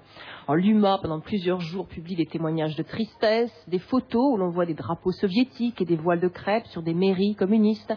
En 0.49 0.53
l'UMA, 0.53 0.99
pendant 1.01 1.21
plusieurs 1.21 1.62
jours, 1.62 1.88
publie 1.88 2.17
des 2.17 2.25
témoignages 2.25 2.75
de 2.75 2.83
tristesse, 2.83 3.53
des 3.69 3.79
photos 3.79 4.33
où 4.33 4.35
l'on 4.35 4.49
voit 4.49 4.65
des 4.65 4.73
drapeaux 4.73 5.13
soviétiques 5.13 5.79
et 5.79 5.85
des 5.85 5.95
voiles 5.95 6.19
de 6.19 6.27
crêpe 6.27 6.67
sur 6.67 6.81
des 6.81 6.93
mairies 6.93 7.35
communistes, 7.35 7.93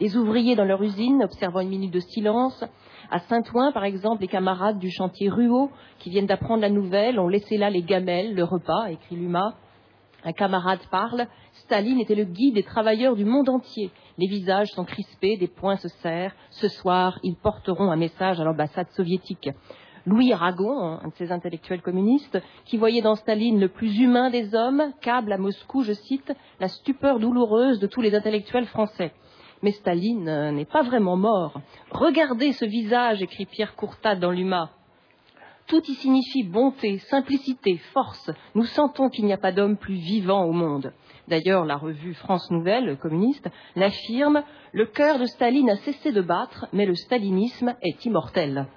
des 0.00 0.16
ouvriers 0.16 0.56
dans 0.56 0.64
leur 0.64 0.82
usine 0.82 1.22
observant 1.22 1.60
une 1.60 1.68
minute 1.68 1.92
de 1.92 2.00
silence. 2.00 2.64
À 3.10 3.18
Saint-Ouen, 3.18 3.72
par 3.72 3.84
exemple, 3.84 4.22
les 4.22 4.28
camarades 4.28 4.78
du 4.78 4.90
chantier 4.90 5.28
Ruot, 5.28 5.70
qui 5.98 6.08
viennent 6.08 6.24
d'apprendre 6.24 6.62
la 6.62 6.70
nouvelle, 6.70 7.20
ont 7.20 7.28
laissé 7.28 7.58
là 7.58 7.68
les 7.68 7.82
gamelles, 7.82 8.34
le 8.34 8.44
repas, 8.44 8.86
écrit 8.88 9.16
l'UMA. 9.16 9.54
Un 10.24 10.32
camarade 10.32 10.80
parle, 10.90 11.26
Staline 11.64 12.00
était 12.00 12.14
le 12.14 12.24
guide 12.24 12.54
des 12.54 12.62
travailleurs 12.62 13.16
du 13.16 13.26
monde 13.26 13.50
entier. 13.50 13.90
Les 14.18 14.26
visages 14.26 14.72
sont 14.72 14.84
crispés, 14.84 15.36
des 15.36 15.48
poings 15.48 15.76
se 15.76 15.88
serrent. 15.88 16.34
Ce 16.50 16.68
soir, 16.68 17.18
ils 17.22 17.36
porteront 17.36 17.90
un 17.90 17.96
message 17.96 18.40
à 18.40 18.44
l'ambassade 18.44 18.90
soviétique. 18.92 19.50
Louis 20.06 20.32
Aragon, 20.32 21.00
un 21.02 21.08
de 21.08 21.14
ces 21.16 21.32
intellectuels 21.32 21.82
communistes, 21.82 22.40
qui 22.64 22.76
voyait 22.76 23.02
dans 23.02 23.16
Staline 23.16 23.60
le 23.60 23.68
plus 23.68 23.98
humain 23.98 24.30
des 24.30 24.54
hommes, 24.54 24.92
câble 25.00 25.32
à 25.32 25.38
Moscou, 25.38 25.82
je 25.82 25.92
cite, 25.92 26.32
la 26.60 26.68
stupeur 26.68 27.18
douloureuse 27.18 27.80
de 27.80 27.86
tous 27.86 28.00
les 28.00 28.14
intellectuels 28.14 28.66
français. 28.66 29.12
Mais 29.62 29.72
Staline 29.72 30.52
n'est 30.52 30.64
pas 30.64 30.82
vraiment 30.82 31.16
mort. 31.16 31.60
Regardez 31.90 32.52
ce 32.52 32.64
visage, 32.64 33.20
écrit 33.20 33.46
Pierre 33.46 33.74
Courtat 33.74 34.14
dans 34.14 34.30
l'UMA. 34.30 34.70
Tout 35.66 35.82
y 35.88 35.94
signifie 35.94 36.44
bonté, 36.44 36.98
simplicité, 37.10 37.78
force. 37.92 38.30
Nous 38.54 38.66
sentons 38.66 39.08
qu'il 39.08 39.24
n'y 39.24 39.32
a 39.32 39.38
pas 39.38 39.50
d'homme 39.50 39.76
plus 39.76 39.96
vivant 39.96 40.44
au 40.44 40.52
monde. 40.52 40.92
D'ailleurs, 41.26 41.64
la 41.64 41.76
revue 41.76 42.14
France 42.14 42.48
Nouvelle, 42.52 42.96
communiste, 42.98 43.48
l'affirme, 43.74 44.44
le 44.72 44.86
cœur 44.86 45.18
de 45.18 45.26
Staline 45.26 45.70
a 45.70 45.76
cessé 45.78 46.12
de 46.12 46.20
battre, 46.20 46.66
mais 46.72 46.86
le 46.86 46.94
stalinisme 46.94 47.74
est 47.82 48.04
immortel. 48.04 48.68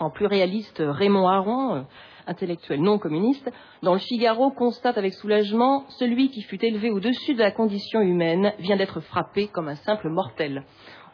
En 0.00 0.10
plus 0.10 0.26
réaliste, 0.26 0.82
Raymond 0.84 1.28
Aron, 1.28 1.86
intellectuel 2.26 2.82
non 2.82 2.98
communiste, 2.98 3.48
dans 3.82 3.92
le 3.92 4.00
Figaro 4.00 4.50
constate 4.50 4.98
avec 4.98 5.14
soulagement 5.14 5.84
celui 5.90 6.30
qui 6.30 6.42
fut 6.42 6.62
élevé 6.64 6.90
au-dessus 6.90 7.34
de 7.34 7.38
la 7.38 7.52
condition 7.52 8.00
humaine 8.00 8.52
vient 8.58 8.76
d'être 8.76 8.98
frappé 8.98 9.46
comme 9.46 9.68
un 9.68 9.76
simple 9.76 10.08
mortel. 10.08 10.64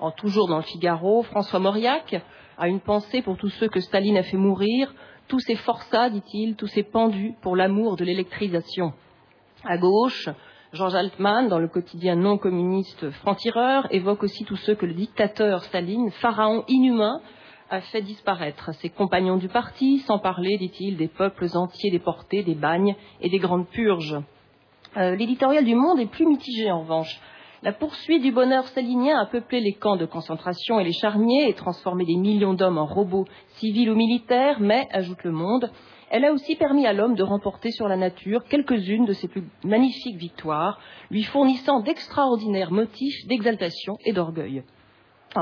En 0.01 0.11
toujours 0.11 0.49
dans 0.49 0.57
le 0.57 0.63
Figaro, 0.63 1.23
François 1.23 1.61
Mauriac, 1.61 2.21
a 2.59 2.69
une 2.69 2.81
pensée 2.81 3.23
pour 3.23 3.37
tous 3.37 3.51
ceux 3.51 3.69
que 3.69 3.81
Staline 3.81 4.17
a 4.17 4.23
fait 4.23 4.37
mourir, 4.37 4.95
tous 5.29 5.41
ces 5.41 5.57
forçats, 5.57 6.11
dit-il, 6.11 6.57
tous 6.57 6.67
ces 6.67 6.83
pendus 6.83 7.35
pour 7.41 7.57
l'amour 7.57 7.97
de 7.97 8.05
l'électrisation. 8.05 8.93
À 9.65 9.79
gauche, 9.79 10.29
Georges 10.73 10.95
Altman, 10.95 11.49
dans 11.49 11.59
le 11.59 11.69
quotidien 11.69 12.17
non 12.17 12.39
communiste 12.39 13.11
Franc-Tireur, 13.11 13.87
évoque 13.91 14.23
aussi 14.23 14.45
tous 14.45 14.57
ceux 14.57 14.75
que 14.75 14.87
le 14.87 14.95
dictateur 14.95 15.63
Staline, 15.65 16.11
pharaon 16.13 16.65
inhumain, 16.69 17.21
a 17.71 17.81
fait 17.81 18.03
disparaître. 18.03 18.75
Ses 18.75 18.91
compagnons 18.91 19.39
du 19.39 19.49
parti, 19.49 20.01
sans 20.01 20.19
parler, 20.19 20.59
dit-il, 20.59 20.97
des 20.97 21.09
peuples 21.09 21.47
entiers 21.55 21.91
déportés, 21.91 22.43
des 22.43 22.55
bagnes 22.55 22.97
et 23.21 23.31
des 23.31 23.39
grandes 23.39 23.69
purges. 23.69 24.19
Euh, 24.97 25.17
l'éditorial 25.17 25.65
du 25.65 25.75
Monde 25.75 26.01
est 26.01 26.11
plus 26.11 26.27
mitigé 26.27 26.71
en 26.71 26.81
revanche. 26.81 27.19
La 27.65 27.73
poursuite 27.73 28.23
du 28.23 28.33
bonheur 28.33 28.67
stalinien 28.67 29.17
a 29.21 29.27
peuplé 29.27 29.61
les 29.61 29.75
camps 29.75 29.95
de 29.95 30.05
concentration 30.05 30.81
et 30.81 30.85
les 30.85 30.93
charniers 30.93 31.49
et 31.49 31.55
transformé 31.55 32.05
des 32.05 32.17
millions 32.17 32.55
d'hommes 32.55 32.79
en 32.79 32.87
robots 32.87 33.25
civils 33.51 33.89
ou 33.89 33.95
militaires, 33.95 34.59
mais, 34.59 34.89
ajoute 34.91 35.23
le 35.23 35.31
monde, 35.31 35.71
elle 36.11 36.25
a 36.25 36.33
aussi 36.33 36.57
permis 36.57 36.89
à 36.89 36.93
l'homme 36.93 37.15
de 37.15 37.23
remporter 37.23 37.71
sur 37.71 37.87
la 37.87 37.97
nature 37.97 38.43
quelques-unes 38.47 39.05
de 39.05 39.13
ses 39.13 39.29
plus 39.29 39.45
magnifiques 39.63 40.17
victoires, 40.17 40.81
lui 41.09 41.23
fournissant 41.23 41.79
d'extraordinaires 41.79 42.73
motifs 42.73 43.29
d'exaltation 43.29 43.97
et 44.05 44.13
d'orgueil. 44.13 44.65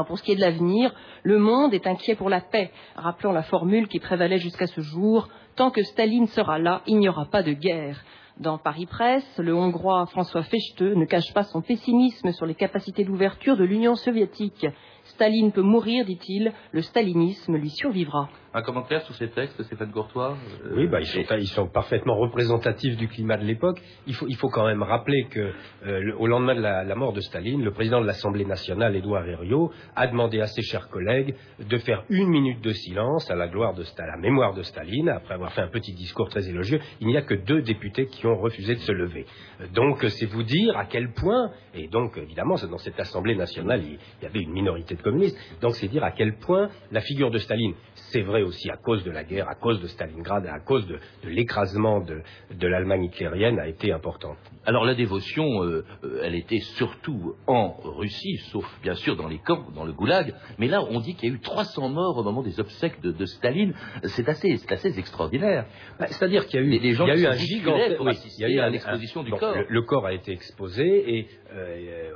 pour 0.07 0.19
ce 0.19 0.23
qui 0.23 0.33
est 0.33 0.37
de 0.37 0.43
l'avenir, 0.43 0.95
le 1.23 1.39
monde 1.39 1.73
est 1.73 1.87
inquiet 1.87 2.17
pour 2.17 2.29
la 2.29 2.43
paix, 2.43 2.71
rappelant 2.97 3.33
la 3.33 3.45
formule 3.45 3.89
qui 3.89 3.99
prévalait 3.99 4.37
jusqu'à 4.37 4.67
ce 4.67 4.83
jour 4.83 5.27
tant 5.57 5.71
que 5.71 5.83
Staline 5.83 6.27
sera 6.27 6.59
là, 6.59 6.83
il 6.87 6.99
n'y 6.99 7.09
aura 7.09 7.25
pas 7.25 7.43
de 7.43 7.53
guerre. 7.53 8.05
Dans 8.38 8.59
Paris 8.59 8.87
Presse, 8.87 9.38
le 9.38 9.55
Hongrois 9.55 10.07
François 10.07 10.43
Fechte 10.43 10.81
ne 10.83 11.05
cache 11.05 11.33
pas 11.35 11.43
son 11.43 11.61
pessimisme 11.61 12.33
sur 12.33 12.47
les 12.47 12.55
capacités 12.55 13.05
d'ouverture 13.05 13.57
de 13.57 13.64
l'Union 13.64 13.97
soviétique. 13.97 14.66
Staline 15.11 15.53
peut 15.53 15.62
mourir, 15.62 16.05
dit-il, 16.05 16.53
le 16.73 16.83
stalinisme 16.83 17.57
lui 17.57 17.70
survivra. 17.70 18.29
Un 18.53 18.62
commentaire 18.62 19.03
sur 19.03 19.14
ces 19.14 19.29
textes, 19.29 19.62
Stéphane 19.62 19.92
Courtois 19.92 20.37
euh, 20.66 20.75
Oui, 20.75 20.88
bah, 20.88 20.99
ils, 21.01 21.46
sont, 21.46 21.68
parfaitement 21.68 22.16
représentatifs 22.16 22.96
du 22.96 23.07
climat 23.07 23.37
de 23.37 23.44
l'époque. 23.44 23.81
Il 24.09 24.14
faut, 24.14 24.27
il 24.29 24.35
faut, 24.35 24.49
quand 24.49 24.66
même 24.66 24.83
rappeler 24.83 25.29
que, 25.31 25.53
euh, 25.87 26.12
au 26.18 26.27
lendemain 26.27 26.57
de 26.57 26.61
la, 26.61 26.94
mort 26.96 27.12
de 27.12 27.20
Staline, 27.20 27.62
le 27.62 27.70
président 27.70 28.01
de 28.01 28.07
l'Assemblée 28.07 28.44
nationale, 28.44 28.96
Édouard 28.96 29.25
Herriot, 29.25 29.70
a 29.94 30.09
demandé 30.09 30.40
à 30.40 30.49
ses 30.49 30.62
chers 30.62 30.88
collègues 30.88 31.37
de 31.61 31.79
faire 31.79 32.03
une 32.09 32.27
minute 32.27 32.61
de 32.61 32.73
silence 32.73 33.31
à 33.31 33.37
la, 33.37 33.46
gloire 33.46 33.75
de, 33.75 33.85
à 33.99 34.07
la 34.07 34.16
mémoire 34.16 34.53
de 34.53 34.62
Staline, 34.62 35.11
après 35.11 35.35
avoir 35.35 35.53
fait 35.53 35.62
un 35.62 35.68
petit 35.68 35.92
discours 35.92 36.29
très 36.29 36.49
élogieux. 36.49 36.81
Il 37.01 37.07
n'y 37.07 37.16
a 37.16 37.23
que 37.23 37.35
deux 37.35 37.62
députés 37.62 38.07
qui 38.07 38.27
ont 38.27 38.37
refusé 38.37 38.75
de 38.75 38.81
se 38.81 38.90
lever. 38.90 39.27
Donc, 39.75 40.03
c'est 40.03 40.27
vous 40.27 40.42
dire 40.42 40.77
à 40.77 40.87
quel 40.87 41.12
point, 41.12 41.53
et 41.73 41.87
donc, 41.87 42.16
évidemment, 42.16 42.57
dans 42.68 42.79
cette 42.79 42.99
Assemblée 42.99 43.37
nationale, 43.37 43.81
il, 43.85 43.99
il 44.20 44.25
y 44.25 44.27
avait 44.27 44.40
une 44.40 44.53
minorité 44.53 44.96
de 45.01 45.05
communistes, 45.05 45.39
donc 45.61 45.75
c'est 45.77 45.89
dire 45.89 46.05
à 46.05 46.13
quel 46.13 46.37
point 46.37 46.69
la 46.93 47.01
figure 47.01 47.31
de 47.31 47.39
Staline, 47.39 47.75
c'est 47.95 48.23
vrai, 48.23 48.43
aussi 48.43 48.71
à 48.71 48.77
cause 48.77 49.05
de 49.05 49.11
la 49.11 49.25
guerre, 49.25 49.49
à 49.49 49.55
cause 49.55 49.81
de 49.81 49.87
Stalingrad, 49.87 50.47
à 50.47 50.61
cause 50.61 50.87
de, 50.87 50.99
l'écrasement 51.25 52.01
de, 52.01 52.67
l'Allemagne 52.67 53.05
hitlérienne, 53.05 53.59
a 53.59 53.69
été 53.69 53.93
importante. 53.93 54.37
Alors 54.67 54.85
la 54.85 54.95
dévotion, 54.95 55.65
euh, 55.65 55.85
euh, 56.05 56.23
elle 56.25 56.35
était 56.35 56.61
surtout 56.61 57.35
en 57.47 57.73
Russie, 57.83 58.37
sauf 58.51 58.67
bien 58.83 58.95
sûr 58.95 59.17
dans 59.17 59.29
les 59.29 59.39
camps, 59.39 59.65
dans 59.75 59.85
le 59.85 59.93
goulag. 59.93 60.35
Mais 60.59 60.69
là, 60.69 60.83
on 60.91 61.01
dit 61.01 61.15
qu'il 61.15 61.29
y 61.29 61.33
a 61.33 61.35
eu 61.35 61.41
300 61.41 61.89
morts 61.89 62.19
au 62.19 62.23
moment 62.23 62.43
des 62.43 62.61
obsèques 62.61 63.01
de, 63.01 63.25
Staline. 63.25 63.75
C'est 64.05 64.29
assez, 64.29 64.57
assez 64.69 64.99
extraordinaire. 64.99 65.67
Bah, 65.99 66.07
c'est-à-dire 66.09 66.47
qu'il 66.47 66.61
y 66.61 66.63
a 66.63 66.67
eu, 66.67 66.79
des 66.79 66.93
gens 66.93 67.07
il 67.07 67.21
y 67.21 67.27
a 67.27 67.31
eu 67.31 67.33
un 67.33 67.37
gigant, 67.37 67.77
il 67.77 68.41
y 68.41 68.45
a 68.45 68.49
eu 68.49 68.69
une 68.69 68.75
exposition 68.75 69.23
du 69.23 69.31
corps. 69.33 69.55
Le, 69.69 69.83
corps 69.83 70.07
a 70.07 70.13
été 70.13 70.33
exposé 70.33 71.17
et 71.17 71.27
euh, 71.53 72.11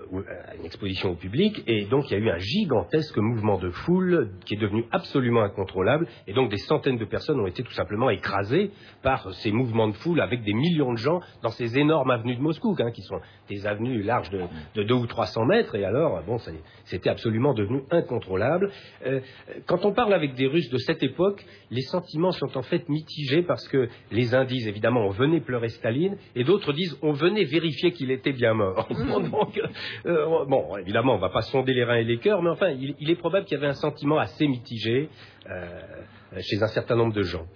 une 0.59 0.65
exposition 0.65 1.11
au 1.13 1.17
public, 1.17 1.63
et 1.67 1.87
donc 1.87 2.11
il 2.11 2.15
y 2.15 2.17
a 2.17 2.19
eu 2.19 2.31
un 2.31 2.39
gigantesque 2.39 2.74
mouvement 3.17 3.59
de 3.59 3.71
foule 3.71 4.31
qui 4.45 4.55
est 4.55 4.59
devenu 4.59 4.85
absolument 4.91 5.43
incontrôlable, 5.43 6.07
et 6.27 6.33
donc 6.33 6.51
des 6.51 6.59
centaines 6.59 6.99
de 6.99 7.05
personnes 7.05 7.41
ont 7.41 7.47
été 7.47 7.63
tout 7.63 7.73
simplement 7.73 8.11
écrasées 8.11 8.71
par 9.03 9.33
ces 9.35 9.53
mouvements 9.53 9.89
de 9.89 9.95
foule 9.95 10.21
avec 10.21 10.43
des 10.43 10.55
millions 10.55 10.93
de 10.93 10.99
gens 10.99 11.21
dans 11.43 11.51
ces 11.51 11.79
énormes 11.79 12.11
avenues 12.11 12.37
de 12.37 12.43
Moscou, 12.43 12.77
hein, 12.79 12.91
qui 12.91 13.03
sont 13.03 13.21
des 13.49 13.67
avenues 13.67 14.03
larges 14.03 14.31
de, 14.31 14.43
de 14.75 14.83
2 14.83 14.95
ou 14.95 15.07
300 15.07 15.45
mètres, 15.47 15.75
et 15.75 15.85
alors, 15.85 16.23
bon, 16.27 16.39
c'était 16.85 17.11
absolument 17.11 17.55
devenu 17.55 17.83
incontrôlable. 17.91 18.71
Euh, 19.07 19.21
quand 19.67 19.85
on 19.85 19.93
parle 19.93 20.15
avec 20.15 20.35
des 20.35 20.47
Russes 20.47 20.71
de 20.71 20.79
cette 20.79 21.03
époque, 21.03 21.45
les 21.71 21.83
sentiments 21.83 22.33
sont 22.33 22.57
en 22.57 22.63
fait 22.63 22.89
mitigés 22.89 23.43
parce 23.43 23.67
que 23.69 23.89
les 24.11 24.35
uns 24.35 24.45
disent 24.45 24.67
évidemment 24.67 25.07
on 25.07 25.11
venait 25.11 25.41
pleurer 25.41 25.69
Staline, 25.69 26.17
et 26.35 26.45
d'autres 26.45 26.73
disent 26.73 26.97
on 27.03 27.13
venait 27.13 27.45
vérifier 27.45 27.93
qu'il 27.93 28.11
était 28.11 28.33
bien 28.33 28.55
mort. 28.55 28.89
Euh, 30.07 30.45
bon, 30.47 30.77
évidemment, 30.77 31.13
on 31.15 31.17
ne 31.17 31.21
va 31.21 31.29
pas 31.29 31.43
sonder 31.43 31.73
les 31.73 31.85
reins 31.85 31.97
et 31.97 32.05
les 32.05 32.19
cœurs, 32.19 32.43
mais 32.43 32.51
enfin, 32.55 32.71
il, 32.71 33.11
est 33.11 33.17
probable 33.17 33.47
qu'il 33.47 33.57
y 33.57 33.59
avait 33.59 33.69
un 33.69 33.75
sentiment 33.75 34.19
assez 34.19 34.47
mitigé 34.47 35.11
euh, 35.51 35.81
chez 36.41 36.63
un 36.63 36.69
certain 36.69 36.97
nombre 36.97 37.13
de 37.13 37.23
gens. 37.23 37.47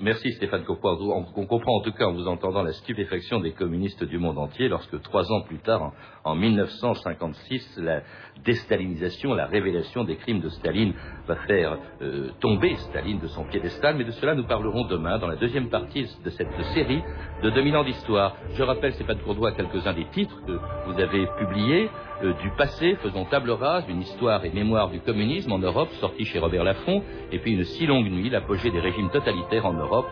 Merci 0.00 0.32
Stéphane 0.32 0.64
Copois. 0.64 0.96
On, 0.98 1.24
comprend 1.44 1.76
en 1.76 1.80
tout 1.82 1.92
cas 1.92 2.06
en 2.06 2.14
vous 2.14 2.26
entendant 2.26 2.62
la 2.62 2.72
stupéfaction 2.72 3.40
des 3.40 3.52
communistes 3.52 4.02
du 4.02 4.16
monde 4.16 4.38
entier 4.38 4.68
lorsque 4.68 4.98
trois 5.02 5.30
ans 5.30 5.42
plus 5.42 5.58
tard, 5.58 5.92
en, 6.24 6.34
1956, 6.34 7.80
la 7.82 8.00
déstalinisation, 8.46 9.34
la 9.34 9.44
révélation 9.44 10.04
des 10.04 10.16
crimes 10.16 10.40
de 10.40 10.48
Staline 10.48 10.94
va 11.26 11.36
faire 11.46 11.76
euh, 12.00 12.30
tomber 12.40 12.76
Staline 12.76 13.20
de 13.20 13.26
son 13.26 13.44
piédestal. 13.44 13.96
Mais 13.98 14.04
de 14.04 14.12
cela, 14.12 14.34
nous 14.34 14.46
parlerons 14.46 14.86
demain 14.86 15.18
dans 15.18 15.28
la 15.28 15.36
deuxième 15.36 15.68
partie 15.68 16.08
de 16.24 16.30
cette 16.30 16.62
série 16.72 17.02
de 17.42 17.50
2000 17.50 17.76
ans 17.76 17.84
d'histoire. 17.84 18.36
Je 18.54 18.62
rappelle, 18.62 18.94
Stéphane 18.94 19.18
Courdois, 19.18 19.52
quelques-uns 19.52 19.92
des 19.92 20.06
titres 20.06 20.40
que 20.46 20.58
vous 20.86 20.98
avez 20.98 21.26
publiés. 21.38 21.90
Euh, 22.22 22.32
du 22.40 22.50
passé, 22.50 22.96
faisons 23.02 23.24
table 23.24 23.50
rase, 23.50 23.84
une 23.88 24.02
histoire 24.02 24.44
et 24.44 24.50
mémoire 24.50 24.88
du 24.88 25.00
communisme 25.00 25.50
en 25.50 25.58
Europe, 25.58 25.90
sorti 26.00 26.24
chez 26.24 26.38
Robert 26.38 26.62
Laffont, 26.62 27.02
et 27.32 27.40
puis 27.40 27.52
une 27.52 27.64
si 27.64 27.86
longue 27.86 28.08
nuit, 28.08 28.30
l'apogée 28.30 28.70
des 28.70 28.78
régimes 28.78 29.10
totalitaires 29.10 29.66
en 29.66 29.72
Europe, 29.72 30.06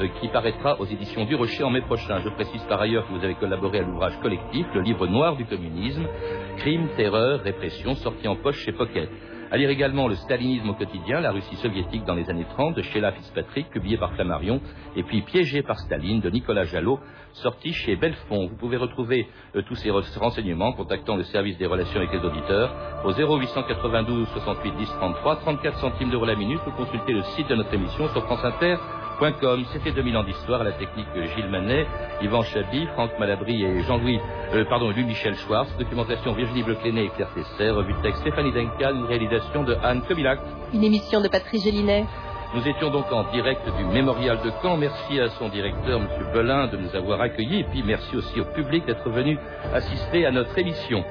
euh, 0.00 0.08
qui 0.20 0.26
paraîtra 0.28 0.80
aux 0.80 0.86
éditions 0.86 1.24
du 1.24 1.36
Rocher 1.36 1.62
en 1.62 1.70
mai 1.70 1.82
prochain. 1.82 2.18
Je 2.24 2.28
précise 2.30 2.62
par 2.68 2.80
ailleurs 2.80 3.06
que 3.06 3.12
vous 3.12 3.24
avez 3.24 3.36
collaboré 3.36 3.78
à 3.78 3.82
l'ouvrage 3.82 4.18
collectif, 4.20 4.66
le 4.74 4.80
livre 4.80 5.06
noir 5.06 5.36
du 5.36 5.44
communisme, 5.44 6.06
Crime, 6.56 6.88
terreur, 6.96 7.40
répression, 7.42 7.94
sorti 7.94 8.26
en 8.26 8.34
poche 8.34 8.58
chez 8.58 8.72
Pocket. 8.72 9.08
À 9.52 9.56
lire 9.56 9.70
également 9.70 10.08
Le 10.08 10.16
stalinisme 10.16 10.70
au 10.70 10.74
quotidien, 10.74 11.20
la 11.20 11.30
Russie 11.30 11.54
soviétique 11.56 12.04
dans 12.04 12.14
les 12.14 12.28
années 12.28 12.46
30 12.48 12.74
de 12.74 12.82
Sheila 12.82 13.12
Fitzpatrick, 13.12 13.70
publié 13.70 13.96
par 13.96 14.12
Flammarion, 14.14 14.60
et 14.96 15.04
puis 15.04 15.22
Piégé 15.22 15.62
par 15.62 15.78
Staline 15.78 16.20
de 16.20 16.30
Nicolas 16.30 16.64
Jalot, 16.64 16.98
sorti 17.36 17.72
chez 17.72 17.96
Belfond. 17.96 18.46
Vous 18.46 18.56
pouvez 18.56 18.76
retrouver 18.76 19.28
euh, 19.56 19.62
tous 19.62 19.74
ces 19.76 19.90
renseignements 19.90 20.68
en 20.68 20.72
contactant 20.72 21.16
le 21.16 21.24
service 21.24 21.58
des 21.58 21.66
relations 21.66 22.00
avec 22.00 22.12
les 22.12 22.20
auditeurs 22.20 22.72
au 23.04 23.12
0892 23.12 24.28
68 24.28 24.76
10 24.76 24.86
33, 24.98 25.36
34 25.36 25.78
centimes 25.78 26.10
d'euros 26.10 26.26
la 26.26 26.36
minute 26.36 26.60
ou 26.66 26.70
consulter 26.72 27.12
le 27.12 27.22
site 27.36 27.48
de 27.48 27.54
notre 27.54 27.72
émission 27.74 28.08
sur 28.08 28.24
France 28.24 28.44
Inter 28.44 28.76
c'était 29.72 29.92
2000 29.92 30.16
ans 30.16 30.24
d'histoire 30.24 30.60
à 30.60 30.64
la 30.64 30.72
technique 30.72 31.06
Gilles 31.14 31.48
Manet, 31.48 31.86
Yvan 32.22 32.42
Chabi, 32.42 32.86
Franck 32.94 33.12
Malabry 33.18 33.64
et 33.64 33.82
Jean-Louis, 33.84 34.18
euh, 34.52 34.64
pardon, 34.68 34.90
Louis-Michel 34.90 35.36
Schwartz. 35.36 35.70
Documentation 35.78 36.32
Virginie 36.32 36.62
Blecléné 36.62 37.04
et 37.04 37.08
Claire 37.10 37.28
Tesser. 37.34 37.70
Revue 37.70 37.94
de 37.94 38.02
texte 38.02 38.20
Stéphanie 38.22 38.52
Duncan. 38.52 38.94
Une 38.94 39.04
réalisation 39.04 39.62
de 39.62 39.76
Anne 39.82 40.02
Kobilac. 40.02 40.40
Une 40.72 40.84
émission 40.84 41.20
de 41.20 41.28
Patrice 41.28 41.62
Gélinet. 41.64 42.04
Nous 42.54 42.68
étions 42.68 42.88
donc 42.88 43.10
en 43.10 43.24
direct 43.32 43.62
du 43.76 43.84
mémorial 43.84 44.38
de 44.44 44.52
Caen. 44.62 44.76
Merci 44.76 45.18
à 45.18 45.28
son 45.30 45.48
directeur, 45.48 46.00
M. 46.00 46.08
Belin, 46.32 46.68
de 46.68 46.76
nous 46.76 46.94
avoir 46.94 47.20
accueillis. 47.20 47.60
Et 47.60 47.64
puis 47.64 47.82
merci 47.82 48.16
aussi 48.16 48.40
au 48.40 48.44
public 48.44 48.86
d'être 48.86 49.10
venu 49.10 49.36
assister 49.72 50.24
à 50.24 50.30
notre 50.30 50.56
émission. 50.56 51.04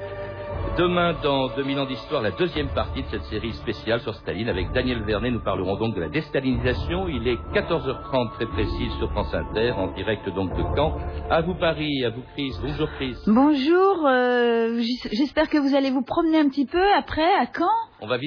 Demain, 0.77 1.13
dans 1.21 1.49
2000 1.49 1.79
ans 1.79 1.85
d'histoire, 1.85 2.21
la 2.21 2.31
deuxième 2.31 2.69
partie 2.69 3.03
de 3.03 3.07
cette 3.11 3.25
série 3.25 3.51
spéciale 3.53 3.99
sur 3.99 4.15
Staline. 4.15 4.49
Avec 4.49 4.71
Daniel 4.71 5.03
Vernet, 5.03 5.31
nous 5.31 5.43
parlerons 5.43 5.75
donc 5.75 5.95
de 5.95 6.01
la 6.01 6.09
déstalinisation. 6.09 7.09
Il 7.09 7.27
est 7.27 7.37
14h30 7.53 8.31
très 8.31 8.45
précise 8.47 8.91
sur 8.97 9.11
France 9.11 9.33
Inter, 9.33 9.71
en 9.71 9.87
direct 9.87 10.27
donc 10.29 10.55
de 10.55 10.63
Caen. 10.75 10.97
À 11.29 11.41
vous 11.41 11.55
Paris, 11.55 12.05
à 12.05 12.09
vous 12.09 12.23
Chris. 12.33 12.53
Bonjour 12.61 12.87
Chris. 12.95 13.15
Bonjour, 13.27 14.07
euh, 14.07 14.81
j'espère 15.11 15.49
que 15.49 15.57
vous 15.57 15.75
allez 15.75 15.91
vous 15.91 16.03
promener 16.03 16.39
un 16.39 16.47
petit 16.47 16.65
peu 16.65 16.83
après 16.97 17.21
à 17.21 17.45
Caen. 17.53 17.67
On 18.01 18.07
va 18.07 18.17